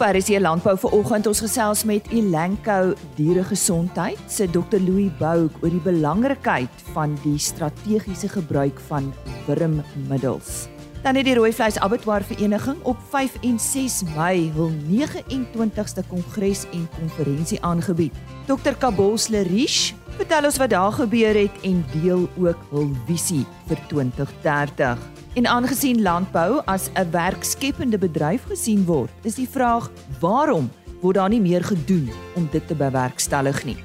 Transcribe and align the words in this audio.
Op 0.00 0.06
RC 0.16 0.38
Landbou 0.40 0.78
vanoggend 0.78 1.26
ons 1.28 1.40
gesels 1.44 1.82
met 1.84 2.06
Elanco 2.08 2.94
Dieregesondheid 3.18 4.16
se 4.32 4.46
Dr 4.48 4.80
Louis 4.80 5.10
Bouk 5.18 5.58
oor 5.60 5.74
die 5.74 5.82
belangrikheid 5.84 6.84
van 6.94 7.18
die 7.20 7.36
strategiese 7.36 8.30
gebruik 8.32 8.80
van 8.88 9.10
wurmmiddels. 9.44 10.70
Dan 11.04 11.20
het 11.20 11.28
die 11.28 11.36
rooi 11.36 11.52
vleis 11.52 11.76
abattoir 11.76 12.24
vereniging 12.24 12.80
op 12.88 12.96
5 13.12 13.36
en 13.44 13.60
6 13.60 14.00
Mei 14.16 14.48
hul 14.56 14.72
29ste 14.88 16.08
kongres 16.08 16.64
en 16.72 16.88
konferensie 16.96 17.60
aangebied. 17.60 18.16
Dr 18.48 18.80
Kabos 18.80 19.28
Lerish 19.28 19.92
vertel 20.16 20.48
ons 20.48 20.56
wat 20.64 20.72
daar 20.72 20.96
gebeur 20.96 21.44
het 21.44 21.60
en 21.60 21.84
deel 22.00 22.24
ook 22.40 22.68
hul 22.72 22.88
visie 23.04 23.44
vir 23.68 23.88
2030. 23.92 25.19
En 25.38 25.46
aangesien 25.46 26.02
landbou 26.02 26.62
as 26.64 26.90
'n 26.94 27.10
werkskepende 27.10 27.98
bedryf 27.98 28.42
gesien 28.46 28.84
word, 28.84 29.10
is 29.22 29.34
die 29.34 29.48
vraag: 29.48 29.90
waarom 30.20 30.70
word 31.00 31.14
daar 31.14 31.28
nie 31.28 31.40
meer 31.40 31.64
gedoen 31.64 32.10
om 32.34 32.48
dit 32.50 32.66
te 32.66 32.74
bewerkstellig 32.74 33.64
nie? 33.64 33.76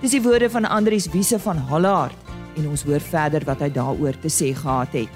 Dis 0.00 0.10
die 0.10 0.22
woorde 0.22 0.50
van 0.50 0.64
Andrius 0.64 1.10
Wiese 1.10 1.38
van 1.38 1.56
Hallaard 1.56 2.14
en 2.56 2.68
ons 2.68 2.82
hoor 2.82 3.00
verder 3.00 3.44
wat 3.44 3.58
hy 3.58 3.70
daaroor 3.70 4.18
te 4.20 4.28
sê 4.28 4.54
gehad 4.54 4.92
het. 4.92 5.08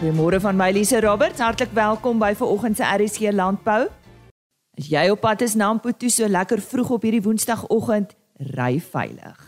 Goeiemôre 0.00 0.40
van 0.40 0.56
my 0.56 0.70
Lise 0.70 1.00
Roberts, 1.00 1.40
hartlik 1.40 1.72
welkom 1.72 2.18
by 2.18 2.34
vanoggend 2.34 2.76
se 2.76 2.84
RSC 2.84 3.32
Landbou. 3.32 3.88
As 4.78 4.86
jy 4.86 5.08
op 5.10 5.20
pad 5.20 5.40
is 5.40 5.54
na 5.54 5.72
Mputu 5.72 6.08
so 6.08 6.28
lekker 6.28 6.60
vroeg 6.60 6.90
op 6.90 7.02
hierdie 7.02 7.22
Woensdagoggend, 7.22 8.14
ry 8.54 8.80
veilig. 8.80 9.47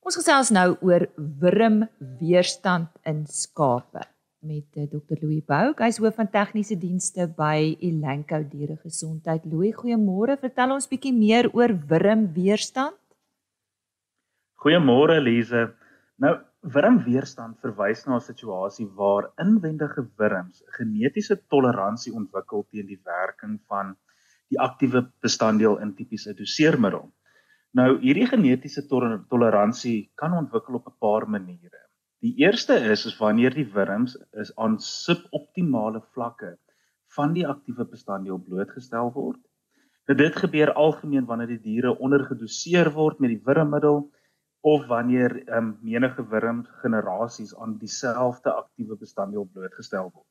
Ons 0.00 0.16
gesels 0.16 0.50
nou 0.54 0.68
oor 0.86 1.04
wurmweerstand 1.16 2.88
in 3.06 3.26
skape 3.28 4.06
met 4.40 4.78
eh, 4.80 4.86
Dr 4.88 5.20
Louis 5.20 5.42
Bouk. 5.44 5.82
Hy's 5.84 6.00
hoof 6.00 6.16
van 6.16 6.30
tegniese 6.32 6.78
dienste 6.80 7.26
by 7.36 7.76
Elanco 7.84 8.40
Dieregesondheid. 8.42 9.44
Louis, 9.44 9.74
goeiemôre. 9.76 10.38
Vertel 10.40 10.72
ons 10.72 10.88
bietjie 10.88 11.12
meer 11.12 11.50
oor 11.52 11.74
wurmweerstand. 11.90 12.96
Goeiemôre 14.60 15.20
Lise. 15.20 15.68
Nou, 16.20 16.38
Wurmweerstand 16.60 17.56
verwys 17.64 18.02
na 18.06 18.16
'n 18.16 18.20
situasie 18.20 18.86
waar 18.96 19.30
inwendige 19.44 20.02
wurms 20.18 20.58
genetiese 20.76 21.36
toleransie 21.48 22.12
ontwikkel 22.12 22.66
teen 22.70 22.86
die 22.86 23.00
werking 23.04 23.54
van 23.66 23.94
die 24.52 24.60
aktiewe 24.60 25.00
bestanddeel 25.24 25.78
in 25.80 25.94
tipiese 25.94 26.34
doseermiddel. 26.34 27.06
Nou 27.78 28.00
hierdie 28.02 28.26
genetiese 28.26 28.82
toleransie 28.90 30.10
kan 30.18 30.32
ontwikkel 30.34 30.80
op 30.80 30.88
'n 30.90 30.96
paar 30.98 31.26
maniere. 31.30 31.82
Die 32.20 32.32
eerste 32.42 32.74
is 32.94 33.04
is 33.06 33.18
wanneer 33.18 33.54
die 33.54 33.68
wurms 33.74 34.16
is 34.42 34.50
aan 34.56 34.80
suboptimale 34.80 36.00
vlakke 36.14 36.58
van 37.16 37.32
die 37.32 37.46
aktiewe 37.46 37.84
bestanddeel 37.84 38.40
blootgestel 38.48 39.12
word. 39.12 39.38
Nou 40.08 40.16
dit 40.18 40.36
gebeur 40.36 40.72
algemeen 40.72 41.28
wanneer 41.30 41.46
die 41.46 41.62
diere 41.68 41.98
ondergedoseer 41.98 42.90
word 42.92 43.20
met 43.20 43.30
die 43.30 43.42
wurmmiddel 43.44 44.02
of 44.60 44.86
wanneer 44.86 45.36
ehm 45.46 45.56
um, 45.56 45.78
menige 45.82 46.26
wurm 46.28 46.66
generasies 46.82 47.54
aan 47.56 47.78
dieselfde 47.78 48.50
aktiewe 48.52 48.96
bestanddeel 48.96 49.46
blootgestel 49.52 50.10
word. 50.10 50.26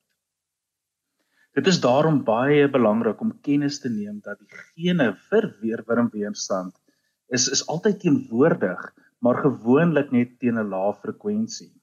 Dit 1.55 1.67
is 1.67 1.81
daarom 1.81 2.23
baie 2.23 2.69
belangrik 2.69 3.21
om 3.21 3.39
kennis 3.41 3.79
te 3.79 3.89
neem 3.89 4.19
dat 4.19 4.39
die 4.39 4.51
gene 4.51 5.13
vir 5.29 5.55
weerwurmweerstand 5.61 6.75
is 7.29 7.47
is 7.47 7.65
altyd 7.67 7.99
teenwoordig, 7.99 8.81
maar 9.19 9.43
gewoonlik 9.43 10.11
net 10.11 10.39
teen 10.39 10.57
'n 10.57 10.69
lae 10.69 10.93
frekwensie. 11.01 11.73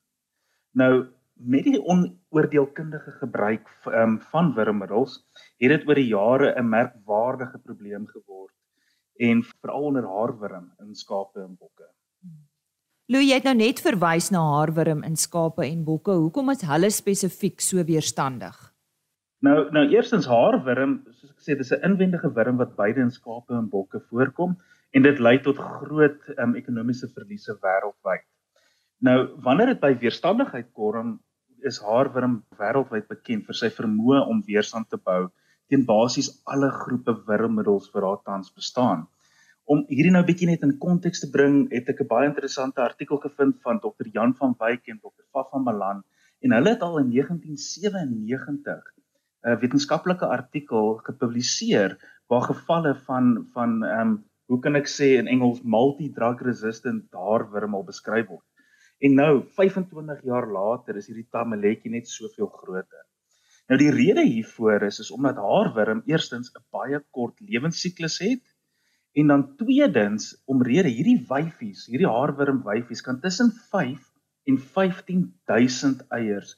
Nou 0.72 1.06
met 1.36 1.64
die 1.64 1.80
onoordeelkundige 1.84 3.10
gebruik 3.20 3.68
um, 3.92 4.20
van 4.32 4.54
wurmmiddels 4.56 5.18
het 5.60 5.72
dit 5.74 5.88
oor 5.88 5.94
die 5.94 6.08
jare 6.08 6.54
'n 6.56 6.68
merkwaardige 6.68 7.58
probleem 7.58 8.06
geword 8.06 8.54
en 9.16 9.42
veral 9.42 9.82
onder 9.82 10.06
haarwurm 10.06 10.72
in 10.80 10.94
skape 10.94 11.40
en 11.40 11.56
bokke. 11.56 11.88
Lou, 13.06 13.22
jy 13.22 13.34
het 13.34 13.44
nou 13.44 13.54
net 13.54 13.80
verwys 13.80 14.30
na 14.30 14.40
haarwurm 14.40 15.02
in 15.02 15.16
skape 15.16 15.64
en 15.64 15.84
bokke. 15.84 16.10
Hoekom 16.10 16.50
is 16.50 16.62
hulle 16.62 16.90
spesifiek 16.90 17.60
so 17.60 17.84
weerstandig? 17.84 18.56
Nou, 19.38 19.70
nou 19.70 19.84
eerstens 19.92 20.26
haarwurm, 20.26 21.04
soos 21.12 21.30
ek 21.30 21.44
sê, 21.44 21.56
dis 21.56 21.72
'n 21.72 21.84
inwendige 21.84 22.32
wurm 22.34 22.56
wat 22.56 22.76
beide 22.76 23.00
in 23.00 23.10
skape 23.10 23.54
en 23.54 23.68
bokke 23.68 24.00
voorkom 24.10 24.56
en 24.90 25.02
dit 25.02 25.18
lei 25.18 25.38
tot 25.42 25.58
groot 25.58 26.28
um, 26.38 26.54
ekonomiese 26.54 27.08
verliese 27.14 27.56
wêreldwyd. 27.62 28.24
Nou, 29.06 29.18
wanneer 29.44 29.74
dit 29.74 29.80
by 29.80 29.92
weerstandigheid 30.00 30.70
kom, 30.72 31.18
is 31.64 31.80
haarwurm 31.82 32.42
wêreldwyd 32.58 33.08
bekend 33.08 33.46
vir 33.46 33.54
sy 33.54 33.70
vermoë 33.70 34.22
om 34.30 34.44
weerstand 34.46 34.88
te 34.90 34.96
bou 34.96 35.26
teen 35.68 35.84
basies 35.84 36.30
alle 36.46 36.70
groepe 36.70 37.16
wurmmiddels 37.26 37.90
wat 37.92 38.02
daar 38.04 38.22
tans 38.24 38.52
bestaan 38.54 39.06
om 39.72 39.82
hierdie 39.90 40.12
nou 40.14 40.22
bietjie 40.26 40.46
net 40.48 40.62
in 40.62 40.76
konteks 40.82 41.24
te 41.24 41.28
bring, 41.34 41.64
het 41.74 41.88
ek 41.90 42.00
'n 42.02 42.10
baie 42.10 42.28
interessante 42.28 42.80
artikel 42.82 43.18
gevind 43.18 43.56
van 43.66 43.80
Dr. 43.82 44.06
Jan 44.14 44.34
van 44.40 44.54
Wyk 44.60 44.86
en 44.86 44.98
Dr. 44.98 45.24
Fafa 45.32 45.58
Malan 45.58 46.04
en 46.42 46.52
hulle 46.52 46.70
het 46.70 46.82
al 46.82 46.98
in 46.98 47.10
1997 47.10 48.84
'n 49.46 49.58
wetenskaplike 49.62 50.26
artikel 50.26 50.94
gepubliseer 51.08 51.98
waar 52.28 52.46
gevalle 52.46 52.94
van 52.94 53.46
van 53.54 53.84
ehm 53.84 54.00
um, 54.00 54.24
hoe 54.46 54.60
kan 54.62 54.76
ek 54.78 54.90
sê 54.90 55.16
in 55.20 55.30
Engels 55.30 55.62
multi-drug 55.62 56.42
resistant 56.46 57.06
haarwurm 57.12 57.74
al 57.74 57.86
beskryf 57.86 58.28
word. 58.30 58.46
En 59.02 59.16
nou 59.18 59.32
25 59.58 60.22
jaar 60.24 60.46
later 60.48 60.96
is 60.96 61.10
hierdie 61.10 61.28
tamaletjie 61.32 61.92
net 61.92 62.08
soveel 62.08 62.48
groter. 62.48 63.04
Nou 63.68 63.78
die 63.80 63.90
rede 63.90 64.22
hiervoor 64.24 64.86
is 64.86 65.00
is 65.02 65.10
omdat 65.10 65.42
haarwurm 65.42 66.04
eerstens 66.06 66.52
'n 66.54 66.64
baie 66.72 67.00
kort 67.10 67.40
lewensiklus 67.40 68.20
het 68.22 68.44
En 69.16 69.26
dan 69.26 69.56
tweedens 69.56 70.34
omrede 70.44 70.90
hierdie 70.92 71.22
wyfies, 71.28 71.86
hierdie 71.88 72.08
haarwurm 72.08 72.58
wyfies 72.66 73.00
kan 73.00 73.16
tussen 73.22 73.48
5 73.72 74.02
en 74.50 74.58
15000 74.60 76.02
eiers 76.12 76.50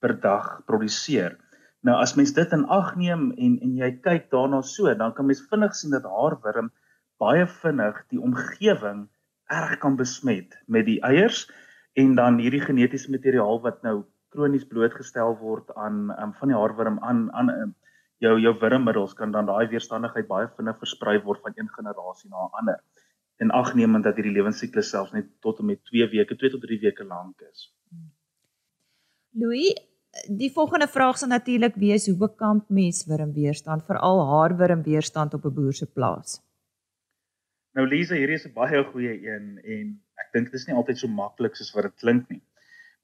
per 0.00 0.14
dag 0.22 0.46
produseer. 0.70 1.36
Nou 1.84 1.98
as 2.00 2.14
mens 2.16 2.32
dit 2.38 2.54
in 2.56 2.64
ag 2.72 2.94
neem 2.96 3.28
en 3.36 3.58
en 3.66 3.74
jy 3.82 3.90
kyk 4.06 4.30
daarna 4.32 4.62
so, 4.64 4.88
dan 4.96 5.12
kan 5.12 5.28
mens 5.28 5.44
vinnig 5.50 5.76
sien 5.76 5.92
dat 5.92 6.08
haarwurm 6.08 6.72
baie 7.22 7.46
vinnig 7.46 8.02
die 8.12 8.20
omgewing 8.20 9.06
erg 9.52 9.78
kan 9.78 9.96
besmet 9.96 10.58
met 10.66 10.86
die 10.86 11.00
eiers 11.06 11.46
en 11.94 12.14
dan 12.14 12.38
hierdie 12.42 12.60
genetiese 12.60 13.10
materiaal 13.10 13.60
wat 13.64 13.82
nou 13.82 14.04
kronies 14.34 14.66
blootgestel 14.68 15.36
word 15.40 15.70
aan 15.74 16.10
um, 16.18 16.32
van 16.40 16.52
die 16.52 16.58
haarwurm 16.58 16.98
aan 17.00 17.28
aan 17.32 17.52
um, 17.54 17.74
jou 18.24 18.36
jou 18.40 18.52
wurmmiddels 18.60 19.14
kan 19.14 19.32
dan 19.32 19.48
daai 19.48 19.68
weerstandigheid 19.72 20.28
baie 20.28 20.48
vinnig 20.56 20.78
versprei 20.82 21.16
word 21.24 21.42
van 21.44 21.56
een 21.56 21.68
generasie 21.78 22.30
na 22.30 22.44
'n 22.44 22.58
ander. 22.60 22.80
En 23.36 23.50
agnemend 23.50 24.04
dat 24.04 24.16
hierdie 24.16 24.32
lewensiklus 24.32 24.90
selfs 24.90 25.12
net 25.12 25.26
tot 25.40 25.58
en 25.58 25.66
met 25.66 25.84
2 25.84 26.08
weke, 26.08 26.36
2 26.36 26.50
tot 26.50 26.60
3 26.60 26.80
weke 26.80 27.04
lank 27.04 27.40
is. 27.40 27.72
Louis, 29.30 29.74
die 30.28 30.52
volgende 30.52 30.88
vraag 30.88 31.18
sal 31.18 31.28
natuurlik 31.28 31.74
wees 31.74 32.06
hoe 32.06 32.16
bekamp 32.16 32.68
mens 32.68 33.04
wurmweerstand, 33.06 33.84
veral 33.84 34.24
haarwurmweerstand 34.32 35.34
op 35.34 35.44
'n 35.44 35.54
boer 35.54 35.72
se 35.72 35.86
plaas? 35.86 36.40
Nou 37.76 37.84
Lisa, 37.84 38.16
hierdie 38.16 38.38
is 38.38 38.46
'n 38.48 38.54
baie 38.56 38.78
goeie 38.88 39.14
een 39.20 39.48
en 39.60 39.88
ek 40.22 40.28
dink 40.32 40.46
dit 40.48 40.54
is 40.58 40.66
nie 40.66 40.76
altyd 40.80 40.96
so 40.98 41.08
maklik 41.12 41.58
soos 41.58 41.74
wat 41.74 41.84
dit 41.84 41.96
klink 42.00 42.30
nie. 42.32 42.40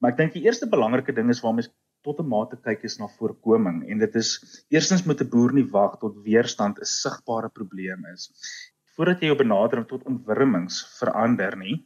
Maar 0.01 0.13
ek 0.13 0.21
dink 0.21 0.33
die 0.33 0.45
eerste 0.47 0.69
belangrike 0.75 1.13
ding 1.13 1.29
is 1.35 1.43
waar 1.45 1.53
mens 1.59 1.69
tot 2.09 2.23
'n 2.23 2.29
mate 2.29 2.57
kyk 2.57 2.87
is 2.89 2.97
na 2.99 3.09
voorkoming 3.19 3.83
en 3.91 3.99
dit 3.99 4.17
is 4.17 4.31
eerstens 4.73 5.05
moet 5.05 5.21
'n 5.21 5.29
boer 5.29 5.53
nie 5.53 5.69
wag 5.77 5.99
tot 6.01 6.17
weerstand 6.25 6.81
'n 6.81 6.89
sigbare 6.89 7.51
probleem 7.51 8.07
is 8.15 8.31
voordat 8.97 9.21
jy 9.21 9.29
jou 9.29 9.37
benadering 9.45 9.87
tot 9.89 10.09
ontwurmings 10.09 10.81
verander 11.01 11.57
nie. 11.57 11.85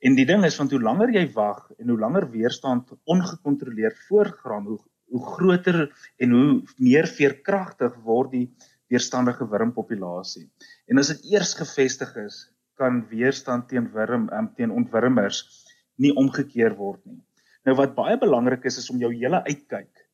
En 0.00 0.14
die 0.14 0.26
ding 0.26 0.44
is 0.44 0.56
want 0.56 0.70
hoe 0.70 0.80
langer 0.80 1.10
jy 1.10 1.26
wag 1.34 1.66
en 1.78 1.88
hoe 1.88 1.98
langer 1.98 2.30
weerstand 2.30 2.94
ongekontroleerd 3.06 3.98
voortgaan, 4.06 4.66
hoe 4.66 4.78
hoe 5.10 5.26
groter 5.26 5.90
en 6.18 6.30
hoe 6.30 6.62
meer 6.78 7.06
veerkragtig 7.06 7.94
word 8.06 8.30
die 8.30 8.46
weerstandige 8.90 9.46
wurmpopulasie. 9.48 10.48
En 10.90 10.98
as 10.98 11.12
dit 11.14 11.32
eers 11.32 11.54
gevestig 11.58 12.10
is, 12.24 12.42
kan 12.80 13.02
weerstand 13.10 13.68
teen 13.68 13.90
wurm 13.94 14.28
um, 14.34 14.48
teen 14.56 14.72
ontwurmers 14.72 15.44
nie 16.00 16.12
omgekeer 16.16 16.74
word 16.78 17.02
nie. 17.04 17.20
Nou 17.68 17.76
wat 17.76 17.96
baie 17.96 18.16
belangrik 18.18 18.64
is 18.64 18.80
is 18.80 18.88
om 18.90 19.00
jou 19.02 19.12
hele 19.12 19.42
uitkyk 19.46 20.06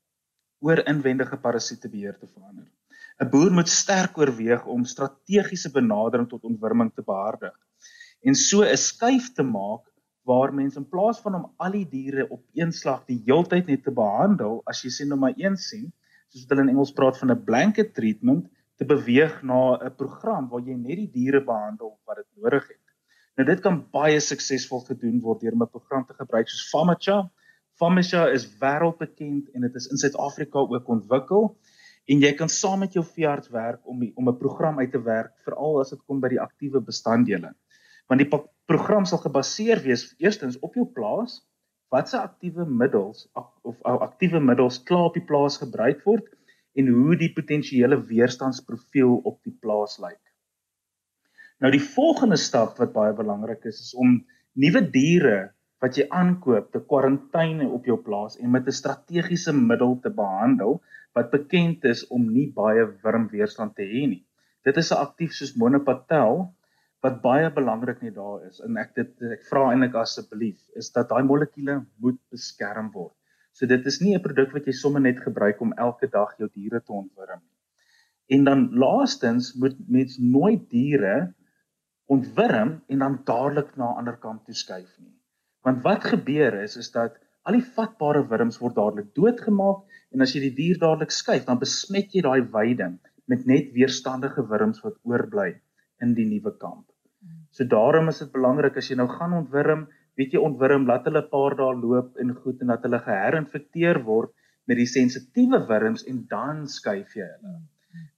oor 0.66 0.82
inwendige 0.90 1.38
parasiete 1.38 1.88
beheer 1.88 2.16
te 2.18 2.26
verander. 2.26 2.66
'n 3.22 3.30
Boer 3.32 3.52
moet 3.54 3.70
sterk 3.72 4.18
oorweeg 4.18 4.66
om 4.66 4.84
strategiese 4.84 5.70
benadering 5.72 6.28
tot 6.28 6.44
ontwurming 6.44 6.90
te 6.92 7.04
behartig 7.06 7.54
en 8.26 8.34
so 8.34 8.64
'n 8.64 8.76
skuif 8.76 9.32
te 9.32 9.42
maak 9.42 9.86
waar 10.26 10.52
mense 10.52 10.78
in 10.78 10.88
plaas 10.88 11.20
van 11.22 11.38
om 11.38 11.46
al 11.62 11.70
die 11.70 11.86
diere 11.88 12.26
op 12.28 12.42
een 12.58 12.72
slag 12.72 13.04
die 13.06 13.22
heeltyd 13.28 13.68
net 13.70 13.84
te 13.84 13.94
behandel, 13.94 14.60
as 14.66 14.82
jy 14.82 14.90
sien 14.90 15.08
nou 15.08 15.18
maar 15.22 15.36
een 15.38 15.56
sien, 15.56 15.92
soos 16.28 16.48
hulle 16.50 16.64
in 16.66 16.72
Engels 16.72 16.92
praat 16.92 17.18
van 17.18 17.30
'n 17.30 17.44
blanket 17.44 17.94
treatment, 17.94 18.48
te 18.76 18.84
beweeg 18.84 19.42
na 19.42 19.78
'n 19.78 19.94
program 19.96 20.48
waar 20.48 20.60
jy 20.60 20.76
net 20.76 20.96
die 20.96 21.10
diere 21.12 21.44
behandel 21.44 21.98
wat 22.04 22.16
dit 22.16 22.30
nodig 22.42 22.68
het. 22.68 22.84
Nou 23.36 23.46
dit 23.46 23.60
kan 23.60 23.84
baie 23.92 24.20
suksesvol 24.20 24.80
gedoen 24.80 25.20
word 25.20 25.40
deur 25.40 25.54
'n 25.54 25.70
program 25.70 26.04
te 26.04 26.14
gebruik 26.14 26.48
soos 26.48 26.70
Famacha 26.70 27.30
Famisha 27.76 28.22
is 28.32 28.46
wêreldbekend 28.60 29.50
en 29.52 29.66
dit 29.66 29.74
is 29.76 29.86
in 29.92 30.00
Suid-Afrika 30.00 30.62
ook 30.64 30.86
ontwikkel 30.94 31.50
en 32.08 32.22
jy 32.24 32.30
kan 32.38 32.48
saam 32.48 32.80
met 32.80 32.94
jou 32.96 33.02
veearts 33.04 33.50
werk 33.52 33.82
om 33.84 33.98
die, 34.00 34.12
om 34.16 34.30
'n 34.30 34.38
program 34.40 34.78
uit 34.80 34.92
te 34.92 35.02
werk 35.02 35.34
veral 35.44 35.80
as 35.80 35.92
dit 35.92 36.00
kom 36.06 36.22
by 36.22 36.30
die 36.32 36.40
aktiewe 36.40 36.80
bestanddele. 36.80 37.52
Want 38.08 38.22
die 38.22 38.30
program 38.70 39.04
sal 39.04 39.20
gebaseer 39.20 39.82
wees 39.84 40.06
eerstens 40.16 40.56
op 40.60 40.74
jou 40.74 40.86
plaas, 40.86 41.42
watse 41.92 42.16
aktiewe 42.16 42.64
middels 42.64 43.28
of 43.34 43.82
aktiewe 43.82 44.40
middels 44.40 44.82
klaar 44.82 45.10
op 45.10 45.20
die 45.20 45.26
plaas 45.26 45.60
gebruik 45.60 46.00
word 46.08 46.32
en 46.76 46.88
hoe 46.92 47.16
die 47.16 47.32
potensiële 47.32 47.98
weerstandsprofiel 48.10 49.20
op 49.24 49.38
die 49.48 49.56
plaas 49.64 49.98
lyk. 50.02 50.20
Nou 51.64 51.70
die 51.72 51.82
volgende 51.82 52.36
stap 52.36 52.76
wat 52.82 52.92
baie 52.92 53.14
belangrik 53.16 53.64
is 53.70 53.80
is 53.80 53.94
om 53.96 54.18
nuwe 54.60 54.82
diere 54.92 55.38
wat 55.84 55.96
jy 55.96 56.06
aankoop 56.18 56.68
te 56.72 56.82
kwarantyne 56.90 57.68
op 57.78 57.88
jou 57.88 57.96
plaas 58.04 58.36
en 58.40 58.52
met 58.52 58.68
'n 58.68 58.78
strategiese 58.80 59.52
middel 59.56 59.98
te 60.04 60.12
behandel 60.20 60.80
wat 61.16 61.32
bekend 61.32 61.84
is 61.84 62.04
om 62.12 62.28
nie 62.32 62.46
baie 62.60 62.84
wurmweerstand 63.02 63.74
te 63.76 63.88
hê 63.94 64.04
nie. 64.12 64.24
Dit 64.64 64.76
is 64.76 64.92
'n 64.92 65.00
aktief 65.06 65.32
soos 65.32 65.56
Monopatel 65.56 66.52
wat 67.04 67.22
baie 67.22 67.50
belangrik 67.58 68.02
net 68.02 68.14
daar 68.14 68.46
is 68.48 68.60
en 68.60 68.76
ek 68.76 68.94
dit 68.94 69.22
ek 69.36 69.44
vra 69.50 69.70
eintlik 69.72 69.94
asseblief 69.94 70.60
is 70.80 70.90
dat 70.92 71.08
daai 71.08 71.22
molekules 71.22 71.84
moet 72.02 72.20
beskerm 72.30 72.90
word. 72.92 73.15
So 73.56 73.66
dit 73.66 73.86
is 73.88 74.00
nie 74.04 74.14
'n 74.14 74.22
produk 74.22 74.52
wat 74.52 74.66
jy 74.68 74.72
sommer 74.76 75.00
net 75.00 75.22
gebruik 75.24 75.60
om 75.64 75.72
elke 75.72 76.08
dag 76.12 76.34
jou 76.38 76.48
diere 76.52 76.80
te 76.80 76.92
ontwurm 76.92 77.40
nie. 77.40 78.36
En 78.36 78.44
dan 78.44 78.68
laastens 78.84 79.54
moet 79.54 79.76
mens 79.88 80.18
nooit 80.18 80.68
diere 80.70 81.34
ontwurm 82.06 82.82
en 82.88 82.98
dan 83.04 83.20
dadelik 83.24 83.76
na 83.76 83.92
'n 83.92 83.98
ander 84.02 84.16
kant 84.16 84.44
toe 84.44 84.54
skuif 84.54 84.98
nie. 84.98 85.14
Want 85.64 85.82
wat 85.82 86.04
gebeur 86.04 86.62
is 86.62 86.76
is 86.76 86.90
dat 86.90 87.16
al 87.42 87.56
die 87.58 87.68
vatbare 87.78 88.26
wurms 88.28 88.58
word 88.58 88.76
dadelik 88.76 89.14
doodgemaak 89.14 89.84
en 90.12 90.20
as 90.20 90.34
jy 90.34 90.40
die 90.48 90.56
dier 90.60 90.78
dadelik 90.78 91.10
skuif, 91.10 91.46
dan 91.46 91.58
besmet 91.58 92.14
jy 92.14 92.22
daai 92.22 92.42
weiding 92.52 92.98
met 93.26 93.46
net 93.46 93.72
weerstandige 93.72 94.44
wurms 94.50 94.82
wat 94.84 94.98
oorbly 95.02 95.54
in 96.02 96.14
die 96.14 96.26
nuwe 96.26 96.52
kamp. 96.58 96.86
So 97.50 97.64
daarom 97.64 98.08
is 98.08 98.18
dit 98.18 98.32
belangrik 98.32 98.76
as 98.76 98.90
jy 98.90 98.96
nou 98.96 99.08
gaan 99.08 99.32
ontwurm, 99.32 99.86
weet 100.20 100.34
jy 100.34 100.42
ontwurm 100.48 100.86
laat 100.88 101.06
hulle 101.08 101.22
'n 101.22 101.30
paar 101.30 101.56
dae 101.60 101.76
loop 101.84 102.20
en 102.22 102.34
goed 102.42 102.60
en 102.60 102.72
dat 102.72 102.84
hulle 102.88 103.00
geherinfekteer 103.06 104.02
word 104.10 104.32
met 104.66 104.80
die 104.80 104.90
sensitiewe 104.90 105.60
wurms 105.70 106.04
en 106.10 106.22
dan 106.30 106.66
skuif 106.76 107.16
jy 107.18 107.26
hulle. 107.26 107.56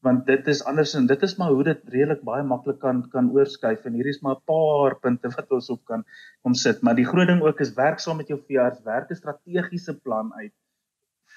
Want 0.06 0.24
dit 0.26 0.48
is 0.50 0.62
anders 0.70 0.94
en 0.98 1.06
dit 1.06 1.22
is 1.22 1.36
maar 1.38 1.52
hoe 1.54 1.64
dit 1.64 1.82
redelik 1.94 2.22
baie 2.26 2.44
maklik 2.52 2.78
kan 2.84 3.02
kan 3.12 3.30
oorskuif 3.34 3.84
en 3.86 3.98
hier 3.98 4.08
is 4.12 4.22
maar 4.22 4.36
'n 4.36 4.46
paar 4.52 4.98
punte 5.02 5.28
wat 5.36 5.52
ons 5.58 5.70
op 5.70 5.84
kan 5.84 6.04
kom 6.42 6.54
sit. 6.54 6.82
Maar 6.82 6.94
die 6.94 7.08
groot 7.10 7.28
ding 7.28 7.42
ook 7.42 7.60
is 7.60 7.74
werk 7.74 7.98
saam 7.98 8.16
met 8.16 8.28
jou 8.28 8.40
veearts 8.48 8.82
werk 8.84 9.10
'n 9.10 9.20
strategiese 9.22 9.94
plan 10.00 10.32
uit 10.34 10.54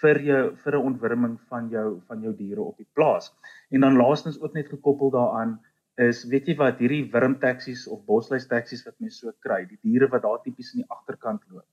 vir 0.01 0.21
jou 0.29 0.43
vir 0.63 0.77
'n 0.77 0.85
ontwurming 0.91 1.35
van 1.49 1.69
jou 1.69 2.01
van 2.07 2.21
jou 2.21 2.33
diere 2.35 2.61
op 2.61 2.77
die 2.77 2.89
plaas. 2.93 3.33
En 3.69 3.81
dan 3.81 3.97
laastens 3.97 4.41
ook 4.41 4.53
net 4.53 4.67
gekoppel 4.67 5.11
daaraan 5.11 5.59
is 5.97 6.23
weet 6.31 6.47
jy 6.47 6.55
wat 6.57 6.79
hierdie 6.79 7.03
wurmtaksies 7.11 7.87
of 7.87 8.05
bosluis 8.05 8.47
taksies 8.47 8.85
wat 8.85 8.95
mense 8.99 9.19
so 9.19 9.31
kry 9.39 9.65
die 9.65 9.79
diere 9.81 10.07
wat 10.07 10.23
daar 10.23 10.41
tipies 10.43 10.73
in 10.73 10.83
die 10.83 10.89
agterkant 10.89 11.41
loop 11.49 11.67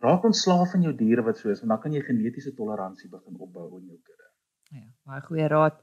raak 0.00 0.24
ontslaaf 0.24 0.70
van 0.72 0.82
jou 0.82 0.94
diere 0.96 1.22
wat 1.22 1.38
so 1.38 1.50
is 1.50 1.60
want 1.60 1.70
dan 1.70 1.80
kan 1.80 1.92
jy 1.92 2.02
genetiese 2.06 2.54
toleransie 2.54 3.10
begin 3.10 3.36
opbou 3.36 3.68
in 3.80 3.86
jou 3.86 3.98
kudde 3.98 4.20
Ja, 4.70 4.84
baie 5.02 5.22
goeie 5.26 5.46
raad. 5.50 5.80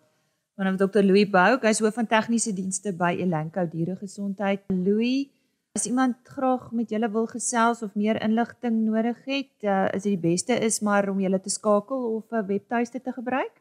Van 0.55 0.77
Dr. 0.79 1.03
Louis 1.03 1.27
Bouk, 1.29 1.65
hy's 1.67 1.81
hoof 1.83 1.97
van 1.99 2.07
tegniese 2.07 2.53
dienste 2.55 2.93
by 2.95 3.11
Elanco 3.19 3.65
Dieregesondheid. 3.67 4.63
Louis, 4.71 5.27
as 5.75 5.85
iemand 5.89 6.21
graag 6.25 6.71
met 6.71 6.93
julle 6.95 7.09
wil 7.11 7.27
gesels 7.29 7.83
of 7.83 7.97
meer 7.99 8.17
inligting 8.23 8.79
nodig 8.85 9.19
het, 9.27 9.51
uh, 9.67 9.85
is 9.91 10.07
dit 10.07 10.15
die 10.15 10.23
beste 10.23 10.55
is 10.69 10.79
maar 10.81 11.09
om 11.11 11.19
julle 11.21 11.39
te 11.43 11.51
skakel 11.51 12.07
of 12.15 12.31
'n 12.31 12.47
webtuiste 12.47 13.01
te 13.03 13.11
gebruik? 13.11 13.59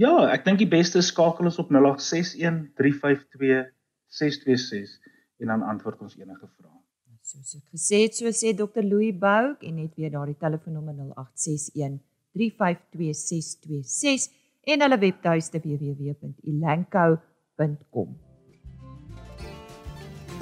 Ja, 0.00 0.12
ek 0.32 0.44
dink 0.44 0.62
die 0.62 0.70
beste 0.70 1.02
skakel 1.04 1.50
is 1.50 1.58
op 1.60 1.70
0861 1.70 2.70
352 2.80 3.68
626 4.08 4.94
en 5.42 5.52
dan 5.52 5.66
antwoord 5.74 6.00
ons 6.00 6.16
enige 6.16 6.46
vrae. 6.46 6.78
Soos 7.22 7.54
ek 7.56 7.66
gesê 7.74 8.02
het, 8.06 8.16
so 8.16 8.30
sê 8.34 8.54
Dr. 8.56 8.82
Louis 8.84 9.14
Bouk 9.14 9.62
en 9.62 9.74
net 9.78 9.92
weer 9.96 10.10
daardie 10.14 10.38
telefoonnommer 10.40 10.94
0861 11.12 12.00
0891104626 12.32 14.32
en 14.60 14.80
hulle 14.80 14.98
webtuiste 14.98 15.60
www.elanco.com. 15.64 18.08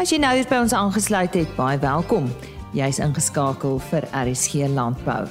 As 0.01 0.11
jy 0.13 0.19
nou 0.23 0.35
hier 0.37 0.49
by 0.49 0.59
ons 0.65 0.75
aangesluit 0.77 1.35
het, 1.37 1.57
baie 1.59 1.79
welkom. 1.83 2.27
Jy's 2.77 2.99
ingeskakel 3.03 3.75
vir 3.91 4.03
RSG 4.15 4.53
Landbou. 4.73 5.25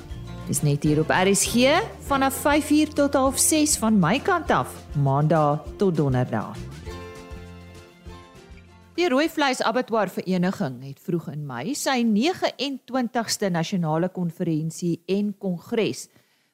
Dis 0.50 0.63
net 0.66 0.81
hier 0.81 0.98
op 1.04 1.12
RSG 1.13 1.75
vanaf 2.10 2.40
5uur 2.42 2.90
tot 2.98 3.13
6:30 3.38 3.78
van 3.78 4.00
my 4.00 4.19
kant 4.19 4.50
af, 4.50 4.72
Maandag 4.98 5.62
tot 5.78 5.96
Donderdag. 5.96 6.57
Die 8.96 9.10
Rooi 9.10 9.30
Vleis 9.30 9.62
Abattoir 9.62 10.10
Vereniging 10.10 10.81
het 10.88 11.00
vroeg 11.00 11.28
in 11.28 11.46
Mei 11.46 11.75
sy 11.75 12.01
29ste 12.01 13.51
nasionale 13.51 14.10
konferensie 14.10 15.04
en 15.06 15.36
kongres 15.38 16.07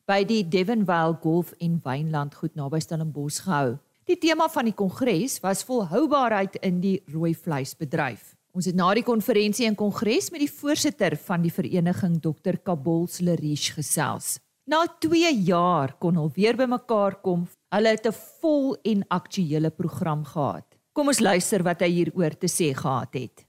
by 0.05 0.25
die 0.27 0.43
Devonvale 0.47 1.17
Golf 1.21 1.53
en 1.57 1.79
Wynland 1.83 2.35
goed 2.35 2.55
naby 2.55 2.79
Stellenbosch 2.79 3.47
gehou. 3.47 3.77
Die 4.05 4.17
tema 4.17 4.49
van 4.49 4.65
die 4.65 4.75
kongres 4.75 5.39
was 5.39 5.63
volhoubaarheid 5.63 6.55
in 6.55 6.81
die 6.81 7.03
rooi 7.07 7.33
vleisbedryf. 7.33 8.34
Ons 8.55 8.69
het 8.69 8.77
na 8.79 8.87
die 8.95 9.03
konferensie 9.03 9.65
en 9.67 9.75
kongres 9.75 10.29
met 10.31 10.39
die 10.39 10.47
voorsitter 10.47 11.17
van 11.25 11.41
die 11.43 11.51
vereniging 11.51 12.13
Dr 12.23 12.55
Kabols 12.63 13.17
Lerish 13.19 13.73
gesels. 13.75 14.37
Na 14.71 14.85
2 15.03 15.27
jaar 15.43 15.91
kon 15.99 16.15
hulle 16.15 16.31
weer 16.37 16.55
bymekaar 16.55 17.17
kom. 17.25 17.43
Hulle 17.75 17.91
het 17.91 18.07
'n 18.07 18.15
vol 18.39 18.77
en 18.81 19.03
aktuele 19.09 19.69
program 19.69 20.23
gehad. 20.23 20.63
Kom 20.93 21.07
ons 21.07 21.19
luister 21.19 21.63
wat 21.63 21.81
hy 21.81 21.89
hieroor 21.89 22.31
te 22.39 22.47
sê 22.47 22.71
gehad 22.73 23.13
het. 23.13 23.45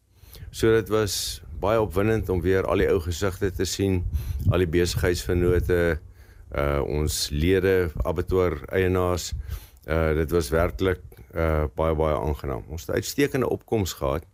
So 0.50 0.72
dit 0.72 0.88
was 0.88 1.40
baie 1.60 1.80
opwindend 1.80 2.28
om 2.28 2.40
weer 2.40 2.66
al 2.66 2.78
die 2.78 2.90
ou 2.90 2.98
gesigte 2.98 3.52
te 3.54 3.64
sien, 3.64 4.04
al 4.50 4.58
die 4.58 4.66
besigheidsvennote, 4.66 6.00
uh 6.56 6.82
ons 6.82 7.30
lede 7.30 7.92
abattoir 8.04 8.58
eienaars 8.72 9.34
uh 9.86 10.14
dit 10.14 10.30
was 10.30 10.50
werklik 10.50 11.00
uh 11.34 11.66
baie 11.76 11.94
baie 11.94 12.16
aangenaam. 12.16 12.64
Ons 12.68 12.86
het 12.86 12.96
uitstekende 12.96 13.48
opkomste 13.48 13.96
gehad 13.96 14.24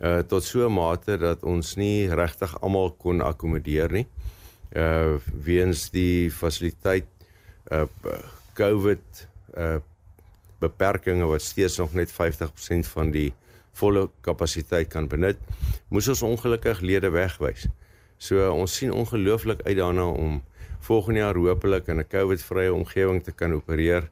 uh 0.00 0.18
tot 0.24 0.44
so 0.44 0.66
'n 0.66 0.72
mate 0.72 1.18
dat 1.18 1.42
ons 1.42 1.76
nie 1.76 2.08
regtig 2.08 2.60
almal 2.60 2.90
kon 2.90 3.20
akkommodeer 3.20 3.92
nie. 3.92 4.06
Uh 4.72 5.18
weens 5.44 5.90
die 5.90 6.30
fasiliteit 6.30 7.06
uh 7.72 7.86
COVID 8.54 9.28
uh 9.56 9.78
beperkings 10.60 11.24
wat 11.24 11.42
steeds 11.42 11.76
nog 11.76 11.92
net 11.92 12.12
50% 12.12 12.86
van 12.92 13.10
die 13.10 13.32
volle 13.72 14.08
kapasiteit 14.20 14.88
kan 14.88 15.08
benut, 15.08 15.38
moes 15.88 16.08
ons 16.08 16.22
ongelukkig 16.22 16.80
lede 16.80 17.10
wegwys. 17.10 17.66
So 18.18 18.50
ons 18.52 18.76
sien 18.76 18.92
ongelooflik 18.92 19.62
uit 19.64 19.76
daarna 19.76 20.04
om 20.10 20.42
volgende 20.80 21.20
jaar 21.20 21.36
hopelik 21.36 21.88
in 21.88 21.98
'n 21.98 22.08
COVID-vrye 22.08 22.72
omgewing 22.72 23.24
te 23.24 23.32
kan 23.32 23.52
opereer. 23.52 24.10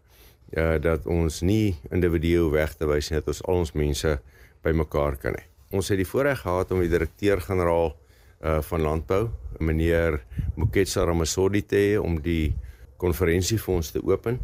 Uh, 0.57 0.81
dat 0.81 1.07
ons 1.07 1.41
nie 1.41 1.77
individue 1.91 2.51
weg 2.51 2.73
te 2.75 2.87
wys 2.87 3.11
nie 3.11 3.19
dat 3.19 3.27
ons 3.29 3.43
al 3.43 3.55
ons 3.55 3.73
mense 3.73 4.21
bymekaar 4.63 5.17
kan 5.17 5.35
hê. 5.37 5.58
Ons 5.69 5.91
het 5.93 5.99
die 6.01 6.09
voorreg 6.09 6.41
gehad 6.41 6.71
om 6.73 6.81
die 6.81 6.93
direkteur-generaal 6.93 7.91
uh 8.39 8.59
van 8.63 8.81
landbou, 8.81 9.25
meneer 9.59 10.21
Moketsa 10.57 11.03
Ramasodi 11.05 11.65
te 11.67 11.77
hê 11.77 11.97
om 11.99 12.21
die 12.23 12.55
konferensie 12.97 13.59
vir 13.59 13.75
ons 13.75 13.91
te 13.93 14.01
open. 14.07 14.39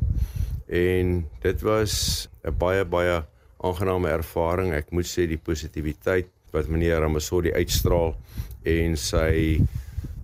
En 0.69 1.15
dit 1.41 1.63
was 1.63 2.29
'n 2.45 2.53
baie 2.59 2.85
baie 2.85 3.23
aangename 3.63 4.09
ervaring. 4.09 4.75
Ek 4.75 4.91
moet 4.91 5.07
sê 5.07 5.27
die 5.27 5.39
positiwiteit 5.39 6.29
wat 6.53 6.69
meneer 6.69 7.01
Ramasodi 7.01 7.53
uitstraal 7.53 8.15
en 8.65 8.97
sy 8.97 9.61